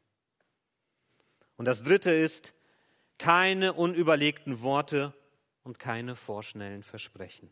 Und 1.57 1.65
das 1.65 1.83
Dritte 1.83 2.11
ist, 2.11 2.53
keine 3.17 3.73
unüberlegten 3.73 4.61
Worte 4.61 5.13
und 5.63 5.79
keine 5.79 6.15
vorschnellen 6.15 6.83
Versprechen. 6.83 7.51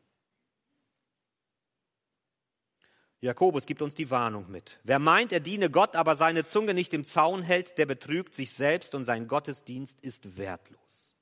Jakobus 3.20 3.66
gibt 3.66 3.82
uns 3.82 3.96
die 3.96 4.12
Warnung 4.12 4.50
mit. 4.52 4.80
Wer 4.84 5.00
meint, 5.00 5.32
er 5.32 5.40
diene 5.40 5.72
Gott, 5.72 5.96
aber 5.96 6.16
seine 6.16 6.46
Zunge 6.46 6.74
nicht 6.74 6.94
im 6.94 7.04
Zaun 7.04 7.42
hält, 7.42 7.78
der 7.78 7.88
betrügt 7.88 8.34
sich 8.34 8.54
selbst 8.54 8.94
und 8.94 9.06
sein 9.06 9.28
Gottesdienst 9.28 10.00
ist 10.02 10.38
wertlos. 10.38 11.16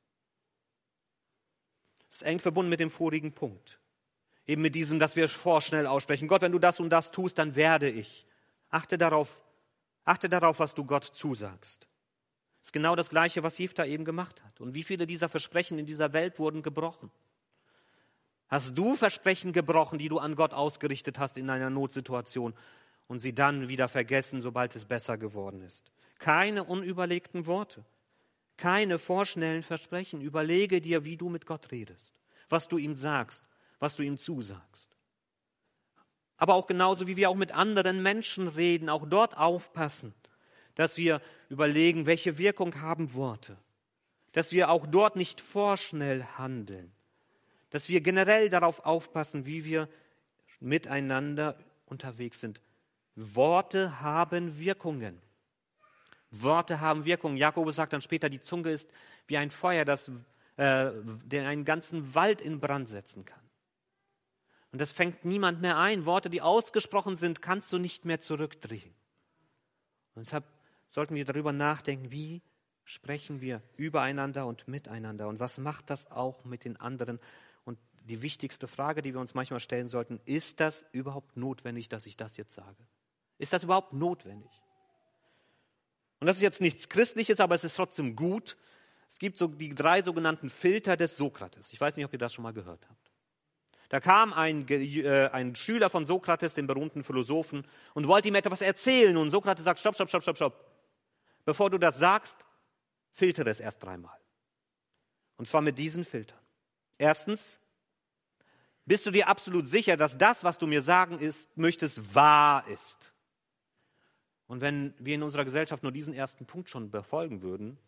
Das 2.09 2.17
ist 2.17 2.23
eng 2.23 2.39
verbunden 2.39 2.69
mit 2.69 2.81
dem 2.81 2.89
vorigen 2.89 3.33
Punkt. 3.33 3.79
Eben 4.45 4.61
mit 4.61 4.75
diesem, 4.75 4.99
dass 4.99 5.15
wir 5.15 5.29
vorschnell 5.29 5.87
aussprechen. 5.87 6.27
Gott, 6.27 6.41
wenn 6.41 6.51
du 6.51 6.59
das 6.59 6.79
und 6.79 6.89
das 6.89 7.11
tust, 7.11 7.37
dann 7.37 7.55
werde 7.55 7.89
ich. 7.89 8.25
Achte 8.69 8.97
darauf, 8.97 9.43
achte 10.03 10.27
darauf, 10.29 10.59
was 10.59 10.75
du 10.75 10.85
Gott 10.85 11.05
zusagst. 11.05 11.87
Das 12.59 12.69
ist 12.69 12.73
genau 12.73 12.95
das 12.95 13.09
Gleiche, 13.09 13.41
was 13.43 13.57
Jifta 13.57 13.85
eben 13.85 14.05
gemacht 14.05 14.43
hat. 14.43 14.59
Und 14.59 14.75
wie 14.75 14.83
viele 14.83 15.07
dieser 15.07 15.29
Versprechen 15.29 15.79
in 15.79 15.85
dieser 15.85 16.13
Welt 16.13 16.39
wurden 16.39 16.61
gebrochen? 16.61 17.09
Hast 18.47 18.77
du 18.77 18.95
Versprechen 18.95 19.53
gebrochen, 19.53 19.97
die 19.97 20.09
du 20.09 20.19
an 20.19 20.35
Gott 20.35 20.53
ausgerichtet 20.53 21.17
hast 21.17 21.37
in 21.37 21.49
einer 21.49 21.69
Notsituation 21.69 22.53
und 23.07 23.19
sie 23.19 23.33
dann 23.33 23.69
wieder 23.69 23.89
vergessen, 23.89 24.41
sobald 24.41 24.75
es 24.75 24.85
besser 24.85 25.17
geworden 25.17 25.61
ist? 25.61 25.91
Keine 26.19 26.63
unüberlegten 26.63 27.47
Worte, 27.47 27.83
keine 28.57 28.99
vorschnellen 28.99 29.63
Versprechen. 29.63 30.21
Überlege 30.21 30.79
dir, 30.79 31.03
wie 31.03 31.17
du 31.17 31.29
mit 31.29 31.45
Gott 31.45 31.71
redest, 31.71 32.15
was 32.49 32.67
du 32.67 32.77
ihm 32.77 32.95
sagst, 32.95 33.43
was 33.79 33.95
du 33.95 34.03
ihm 34.03 34.17
zusagst. 34.17 34.95
Aber 36.37 36.53
auch 36.53 36.67
genauso, 36.67 37.07
wie 37.07 37.17
wir 37.17 37.29
auch 37.29 37.35
mit 37.35 37.51
anderen 37.51 38.03
Menschen 38.03 38.47
reden, 38.47 38.89
auch 38.89 39.07
dort 39.07 39.37
aufpassen, 39.37 40.13
dass 40.75 40.97
wir 40.97 41.21
überlegen, 41.49 42.05
welche 42.05 42.37
Wirkung 42.37 42.81
haben 42.81 43.13
Worte, 43.13 43.57
dass 44.33 44.51
wir 44.51 44.69
auch 44.69 44.85
dort 44.85 45.15
nicht 45.15 45.41
vorschnell 45.41 46.23
handeln 46.37 46.94
dass 47.69 47.89
wir 47.89 48.01
generell 48.01 48.49
darauf 48.49 48.85
aufpassen, 48.85 49.45
wie 49.45 49.65
wir 49.65 49.89
miteinander 50.59 51.57
unterwegs 51.85 52.39
sind. 52.39 52.61
Worte 53.15 54.01
haben 54.01 54.59
Wirkungen. 54.59 55.21
Worte 56.31 56.81
haben 56.81 57.05
Wirkungen. 57.05 57.37
Jakobus 57.37 57.75
sagt 57.75 57.93
dann 57.93 58.01
später, 58.01 58.29
die 58.29 58.41
Zunge 58.41 58.71
ist 58.71 58.89
wie 59.27 59.37
ein 59.37 59.51
Feuer, 59.51 59.85
das 59.85 60.09
äh, 60.57 60.91
der 61.25 61.47
einen 61.47 61.65
ganzen 61.65 62.15
Wald 62.15 62.41
in 62.41 62.59
Brand 62.59 62.89
setzen 62.89 63.25
kann. 63.25 63.39
Und 64.71 64.81
das 64.81 64.91
fängt 64.91 65.23
niemand 65.23 65.61
mehr 65.61 65.77
ein. 65.77 66.05
Worte, 66.05 66.29
die 66.29 66.41
ausgesprochen 66.41 67.15
sind, 67.15 67.41
kannst 67.41 67.71
du 67.71 67.77
nicht 67.77 68.03
mehr 68.03 68.19
zurückdrehen. 68.19 68.93
Und 70.15 70.25
deshalb 70.25 70.45
sollten 70.89 71.15
wir 71.15 71.25
darüber 71.25 71.53
nachdenken, 71.53 72.11
wie 72.11 72.41
sprechen 72.83 73.41
wir 73.41 73.61
übereinander 73.77 74.45
und 74.45 74.67
miteinander 74.67 75.27
und 75.27 75.39
was 75.39 75.57
macht 75.57 75.89
das 75.89 76.11
auch 76.11 76.45
mit 76.45 76.65
den 76.65 76.77
anderen 76.77 77.19
die 78.05 78.21
wichtigste 78.21 78.67
Frage, 78.67 79.01
die 79.01 79.13
wir 79.13 79.19
uns 79.19 79.33
manchmal 79.33 79.59
stellen 79.59 79.89
sollten, 79.89 80.19
ist 80.25 80.59
das 80.59 80.85
überhaupt 80.91 81.37
notwendig, 81.37 81.89
dass 81.89 82.05
ich 82.05 82.17
das 82.17 82.37
jetzt 82.37 82.53
sage? 82.53 82.87
Ist 83.37 83.53
das 83.53 83.63
überhaupt 83.63 83.93
notwendig? 83.93 84.51
Und 86.19 86.27
das 86.27 86.37
ist 86.37 86.43
jetzt 86.43 86.61
nichts 86.61 86.87
Christliches, 86.87 87.39
aber 87.39 87.55
es 87.55 87.63
ist 87.63 87.75
trotzdem 87.75 88.15
gut. 88.15 88.57
Es 89.09 89.19
gibt 89.19 89.37
so 89.37 89.47
die 89.47 89.75
drei 89.75 90.01
sogenannten 90.01 90.49
Filter 90.49 90.97
des 90.97 91.17
Sokrates. 91.17 91.71
Ich 91.73 91.81
weiß 91.81 91.95
nicht, 91.95 92.05
ob 92.05 92.13
ihr 92.13 92.19
das 92.19 92.33
schon 92.33 92.43
mal 92.43 92.53
gehört 92.53 92.87
habt. 92.89 93.11
Da 93.89 93.99
kam 93.99 94.33
ein, 94.33 94.67
äh, 94.67 95.29
ein 95.31 95.55
Schüler 95.55 95.89
von 95.89 96.05
Sokrates, 96.05 96.53
dem 96.53 96.67
berühmten 96.67 97.03
Philosophen, 97.03 97.67
und 97.93 98.07
wollte 98.07 98.27
ihm 98.27 98.35
etwas 98.35 98.61
erzählen. 98.61 99.15
Und 99.17 99.31
Sokrates 99.31 99.65
sagt, 99.65 99.79
stopp, 99.79 99.95
stopp, 99.95 100.09
stopp, 100.09 100.21
stopp, 100.23 100.35
stopp. 100.37 100.71
Bevor 101.45 101.69
du 101.69 101.77
das 101.77 101.97
sagst, 101.97 102.45
filtere 103.11 103.49
es 103.49 103.59
erst 103.59 103.83
dreimal. 103.83 104.17
Und 105.37 105.47
zwar 105.47 105.61
mit 105.61 105.77
diesen 105.77 106.03
Filtern. 106.03 106.39
Erstens, 106.97 107.59
bist 108.85 109.05
du 109.05 109.11
dir 109.11 109.27
absolut 109.27 109.67
sicher, 109.67 109.97
dass 109.97 110.17
das, 110.17 110.43
was 110.43 110.57
du 110.57 110.67
mir 110.67 110.81
sagen 110.81 111.19
ist, 111.19 111.57
möchtest, 111.57 112.13
wahr 112.13 112.67
ist? 112.67 113.13
Und 114.47 114.61
wenn 114.61 114.93
wir 114.99 115.15
in 115.15 115.23
unserer 115.23 115.43
Gesellschaft 115.43 115.81
nur 115.81 115.91
diesen 115.91 116.13
ersten 116.13 116.45
Punkt 116.45 116.69
schon 116.69 116.91
befolgen 116.91 117.41
würden, 117.41 117.79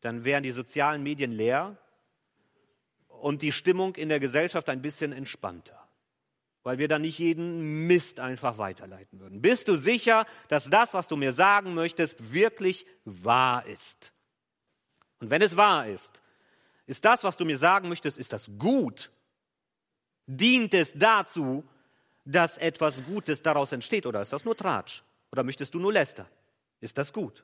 dann 0.00 0.24
wären 0.24 0.42
die 0.42 0.50
sozialen 0.50 1.02
Medien 1.02 1.30
leer 1.30 1.76
und 3.08 3.42
die 3.42 3.52
Stimmung 3.52 3.96
in 3.96 4.08
der 4.08 4.18
Gesellschaft 4.18 4.70
ein 4.70 4.80
bisschen 4.80 5.12
entspannter, 5.12 5.78
weil 6.62 6.78
wir 6.78 6.88
dann 6.88 7.02
nicht 7.02 7.18
jeden 7.18 7.86
Mist 7.86 8.18
einfach 8.18 8.56
weiterleiten 8.56 9.20
würden. 9.20 9.42
Bist 9.42 9.68
du 9.68 9.74
sicher, 9.76 10.26
dass 10.48 10.70
das, 10.70 10.94
was 10.94 11.06
du 11.06 11.16
mir 11.16 11.34
sagen 11.34 11.74
möchtest, 11.74 12.32
wirklich 12.32 12.86
wahr 13.04 13.66
ist? 13.66 14.12
Und 15.18 15.28
wenn 15.28 15.42
es 15.42 15.58
wahr 15.58 15.86
ist, 15.86 16.22
ist 16.86 17.04
das, 17.04 17.24
was 17.24 17.36
du 17.36 17.44
mir 17.44 17.58
sagen 17.58 17.90
möchtest, 17.90 18.16
ist 18.16 18.32
das 18.32 18.50
gut 18.58 19.10
Dient 20.32 20.74
es 20.74 20.92
dazu, 20.94 21.64
dass 22.24 22.56
etwas 22.56 23.04
Gutes 23.04 23.42
daraus 23.42 23.72
entsteht 23.72 24.06
oder 24.06 24.22
ist 24.22 24.32
das 24.32 24.44
nur 24.44 24.56
Tratsch? 24.56 25.02
Oder 25.32 25.42
möchtest 25.42 25.74
du 25.74 25.80
nur 25.80 25.92
lästern? 25.92 26.28
Ist 26.80 26.96
das 26.98 27.12
gut? 27.12 27.42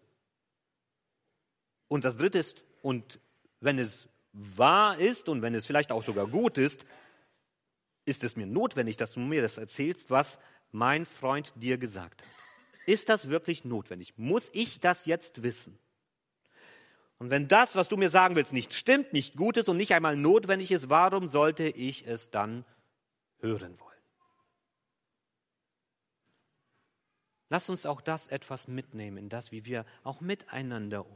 Und 1.89 2.05
das 2.05 2.17
Dritte 2.17 2.39
ist, 2.39 2.63
und 2.83 3.19
wenn 3.59 3.81
es 3.81 4.07
wahr 4.33 4.99
ist 4.99 5.29
und 5.29 5.43
wenn 5.43 5.57
es 5.57 5.67
vielleicht 5.67 5.91
auch 5.91 6.05
sogar 6.05 6.29
gut 6.29 6.59
ist, 6.59 6.87
ist 8.05 8.23
es 8.23 8.37
mir 8.37 8.47
notwendig, 8.47 8.97
dass 8.97 9.15
du 9.15 9.21
mir 9.21 9.43
das 9.43 9.59
erzählst, 9.59 10.13
was 10.13 10.39
mein 10.71 11.07
Freund 11.07 11.53
dir 11.57 11.79
gesagt 11.79 12.23
hat. 12.23 12.29
Ist 12.87 13.09
das 13.09 13.31
wirklich 13.31 13.65
notwendig? 13.65 14.15
Muss 14.17 14.49
ich 14.53 14.79
das 14.79 15.07
jetzt 15.07 15.43
wissen? 15.43 15.77
Und 17.19 17.31
wenn 17.31 17.49
das, 17.49 17.75
was 17.75 17.89
du 17.89 17.97
mir 17.97 18.11
sagen 18.11 18.37
willst, 18.37 18.53
nicht 18.53 18.75
stimmt, 18.75 19.13
nicht 19.13 19.35
gut 19.35 19.57
ist 19.57 19.69
und 19.69 19.77
nicht 19.77 19.93
einmal 19.93 20.17
notwendig 20.17 20.71
ist, 20.71 20.89
warum 20.89 21.27
sollte 21.27 21.67
ich 21.67 22.07
es 22.07 22.31
dann 22.31 22.65
hören 23.39 23.79
wollen. 23.79 23.97
Lass 27.49 27.69
uns 27.71 27.87
auch 27.87 28.01
das 28.01 28.27
etwas 28.27 28.67
mitnehmen, 28.67 29.17
in 29.19 29.29
das, 29.29 29.53
wie 29.53 29.65
wir 29.65 29.87
auch 30.03 30.21
miteinander 30.21 31.07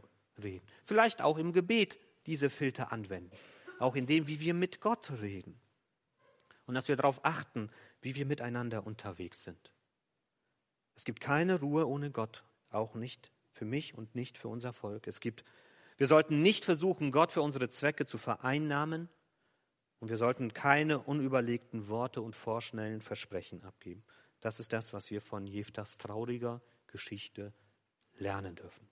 reden. 0.42 0.66
Vielleicht 0.84 1.22
auch 1.22 1.38
im 1.38 1.52
Gebet 1.52 1.98
diese 2.26 2.50
Filter 2.50 2.92
anwenden. 2.92 3.36
Auch 3.78 3.96
in 3.96 4.06
dem, 4.06 4.28
wie 4.28 4.40
wir 4.40 4.54
mit 4.54 4.80
Gott 4.80 5.10
reden. 5.20 5.58
Und 6.66 6.74
dass 6.74 6.88
wir 6.88 6.96
darauf 6.96 7.24
achten, 7.24 7.70
wie 8.00 8.14
wir 8.14 8.26
miteinander 8.26 8.86
unterwegs 8.86 9.42
sind. 9.42 9.72
Es 10.94 11.04
gibt 11.04 11.20
keine 11.20 11.58
Ruhe 11.60 11.88
ohne 11.88 12.10
Gott, 12.10 12.44
auch 12.70 12.94
nicht 12.94 13.32
für 13.52 13.64
mich 13.64 13.94
und 13.94 14.14
nicht 14.14 14.38
für 14.38 14.48
unser 14.48 14.72
Volk. 14.72 15.08
Es 15.08 15.20
gibt, 15.20 15.44
wir 15.96 16.06
sollten 16.06 16.42
nicht 16.42 16.64
versuchen, 16.64 17.10
Gott 17.10 17.32
für 17.32 17.42
unsere 17.42 17.70
Zwecke 17.70 18.06
zu 18.06 18.18
vereinnahmen, 18.18 19.08
und 20.00 20.08
wir 20.08 20.16
sollten 20.16 20.52
keine 20.52 20.98
unüberlegten 20.98 21.88
Worte 21.88 22.22
und 22.22 22.34
vorschnellen 22.34 23.02
Versprechen 23.02 23.62
abgeben. 23.62 24.02
Das 24.40 24.58
ist 24.58 24.72
das, 24.72 24.92
was 24.92 25.10
wir 25.10 25.20
von 25.20 25.46
Jeftas 25.46 25.98
trauriger 25.98 26.60
Geschichte 26.86 27.52
lernen 28.18 28.56
dürfen. 28.56 28.88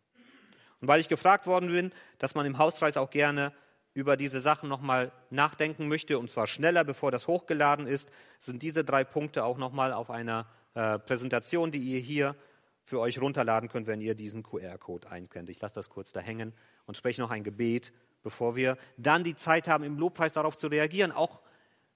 Und 0.80 0.88
weil 0.88 1.00
ich 1.00 1.08
gefragt 1.08 1.46
worden 1.46 1.70
bin, 1.70 1.92
dass 2.18 2.34
man 2.34 2.46
im 2.46 2.58
Hauskreis 2.58 2.96
auch 2.96 3.10
gerne 3.10 3.52
über 3.94 4.16
diese 4.16 4.40
Sachen 4.40 4.68
nochmal 4.68 5.10
nachdenken 5.30 5.88
möchte, 5.88 6.18
und 6.18 6.30
zwar 6.30 6.46
schneller, 6.46 6.84
bevor 6.84 7.10
das 7.10 7.26
hochgeladen 7.26 7.86
ist, 7.86 8.10
sind 8.38 8.62
diese 8.62 8.84
drei 8.84 9.02
Punkte 9.02 9.44
auch 9.44 9.58
nochmal 9.58 9.92
auf 9.92 10.10
einer 10.10 10.46
äh, 10.74 10.98
Präsentation, 10.98 11.72
die 11.72 11.80
ihr 11.80 11.98
hier 11.98 12.36
für 12.84 13.00
euch 13.00 13.20
runterladen 13.20 13.68
könnt, 13.68 13.86
wenn 13.86 14.00
ihr 14.00 14.14
diesen 14.14 14.42
QR-Code 14.42 15.10
einscannt. 15.10 15.48
Ich 15.48 15.60
lasse 15.60 15.74
das 15.74 15.90
kurz 15.90 16.12
da 16.12 16.20
hängen 16.20 16.52
und 16.86 16.96
spreche 16.96 17.20
noch 17.20 17.30
ein 17.30 17.44
Gebet 17.44 17.92
bevor 18.28 18.56
wir 18.56 18.76
dann 18.98 19.24
die 19.24 19.36
Zeit 19.36 19.68
haben, 19.68 19.84
im 19.84 19.98
Lobpreis 19.98 20.34
darauf 20.34 20.54
zu 20.54 20.66
reagieren. 20.66 21.12
Auch 21.12 21.40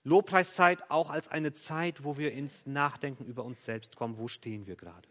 Lobpreiszeit 0.03 0.91
auch 0.91 1.11
als 1.11 1.29
eine 1.29 1.53
Zeit, 1.53 2.05
wo 2.05 2.17
wir 2.17 2.33
ins 2.33 2.65
Nachdenken 2.65 3.27
über 3.27 3.45
uns 3.45 3.67
selbst 3.67 3.97
kommen. 3.97 4.17
Wo 4.17 4.29
stehen 4.29 4.67
wir 4.67 4.77
gerade? 4.77 5.07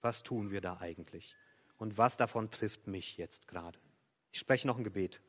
Was 0.00 0.22
tun 0.22 0.52
wir 0.52 0.60
da 0.60 0.76
eigentlich? 0.78 1.34
Und 1.76 1.98
was 1.98 2.16
davon 2.16 2.52
trifft 2.52 2.86
mich 2.86 3.16
jetzt 3.16 3.48
gerade? 3.48 3.76
Ich 4.30 4.38
spreche 4.38 4.68
noch 4.68 4.78
ein 4.78 4.84
Gebet. 4.84 5.20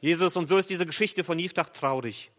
Jesus, 0.00 0.34
und 0.34 0.46
so 0.46 0.56
ist 0.56 0.70
diese 0.70 0.86
Geschichte 0.86 1.24
von 1.24 1.38
Jiftach 1.38 1.68
traurig. 1.68 2.30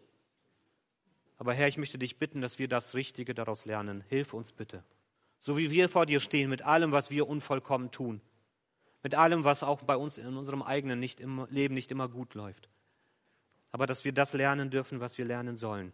Aber 1.38 1.54
Herr, 1.54 1.68
ich 1.68 1.78
möchte 1.78 2.00
dich 2.00 2.18
bitten, 2.18 2.40
dass 2.40 2.58
wir 2.58 2.66
das 2.66 2.96
Richtige 2.96 3.32
daraus 3.32 3.64
lernen. 3.64 4.02
Hilf 4.08 4.34
uns 4.34 4.50
bitte. 4.50 4.82
So 5.38 5.56
wie 5.56 5.70
wir 5.70 5.88
vor 5.88 6.04
dir 6.04 6.18
stehen 6.18 6.50
mit 6.50 6.62
allem, 6.62 6.90
was 6.90 7.12
wir 7.12 7.28
unvollkommen 7.28 7.92
tun 7.92 8.20
mit 9.02 9.14
allem, 9.14 9.44
was 9.44 9.62
auch 9.62 9.82
bei 9.82 9.96
uns 9.96 10.18
in 10.18 10.36
unserem 10.36 10.62
eigenen 10.62 11.00
nicht 11.00 11.20
im 11.20 11.46
Leben 11.50 11.74
nicht 11.74 11.90
immer 11.90 12.08
gut 12.08 12.34
läuft. 12.34 12.68
Aber 13.72 13.86
dass 13.86 14.04
wir 14.04 14.12
das 14.12 14.32
lernen 14.32 14.70
dürfen, 14.70 15.00
was 15.00 15.16
wir 15.16 15.24
lernen 15.24 15.56
sollen. 15.56 15.92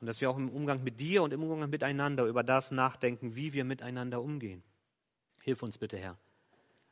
Und 0.00 0.06
dass 0.06 0.20
wir 0.20 0.30
auch 0.30 0.36
im 0.36 0.48
Umgang 0.48 0.82
mit 0.82 1.00
dir 1.00 1.22
und 1.22 1.32
im 1.32 1.42
Umgang 1.42 1.70
miteinander 1.70 2.24
über 2.26 2.42
das 2.42 2.70
nachdenken, 2.70 3.34
wie 3.34 3.52
wir 3.52 3.64
miteinander 3.64 4.22
umgehen. 4.22 4.62
Hilf 5.40 5.62
uns 5.62 5.78
bitte, 5.78 5.98
Herr. 5.98 6.16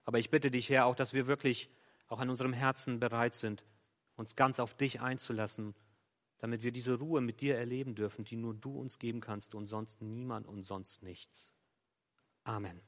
Aber 0.04 0.18
ich 0.18 0.30
bitte 0.30 0.50
dich, 0.50 0.68
Herr, 0.68 0.86
auch, 0.86 0.94
dass 0.94 1.12
wir 1.12 1.26
wirklich 1.26 1.70
auch 2.08 2.20
an 2.20 2.30
unserem 2.30 2.52
Herzen 2.52 3.00
bereit 3.00 3.34
sind, 3.34 3.64
uns 4.16 4.36
ganz 4.36 4.60
auf 4.60 4.74
dich 4.74 5.00
einzulassen, 5.00 5.74
damit 6.38 6.62
wir 6.62 6.72
diese 6.72 6.94
Ruhe 6.94 7.20
mit 7.20 7.40
dir 7.40 7.56
erleben 7.56 7.94
dürfen, 7.94 8.24
die 8.24 8.36
nur 8.36 8.54
du 8.54 8.78
uns 8.78 8.98
geben 8.98 9.20
kannst 9.20 9.54
und 9.54 9.66
sonst 9.66 10.02
niemand 10.02 10.46
und 10.46 10.64
sonst 10.64 11.02
nichts. 11.02 11.52
Amen. 12.44 12.80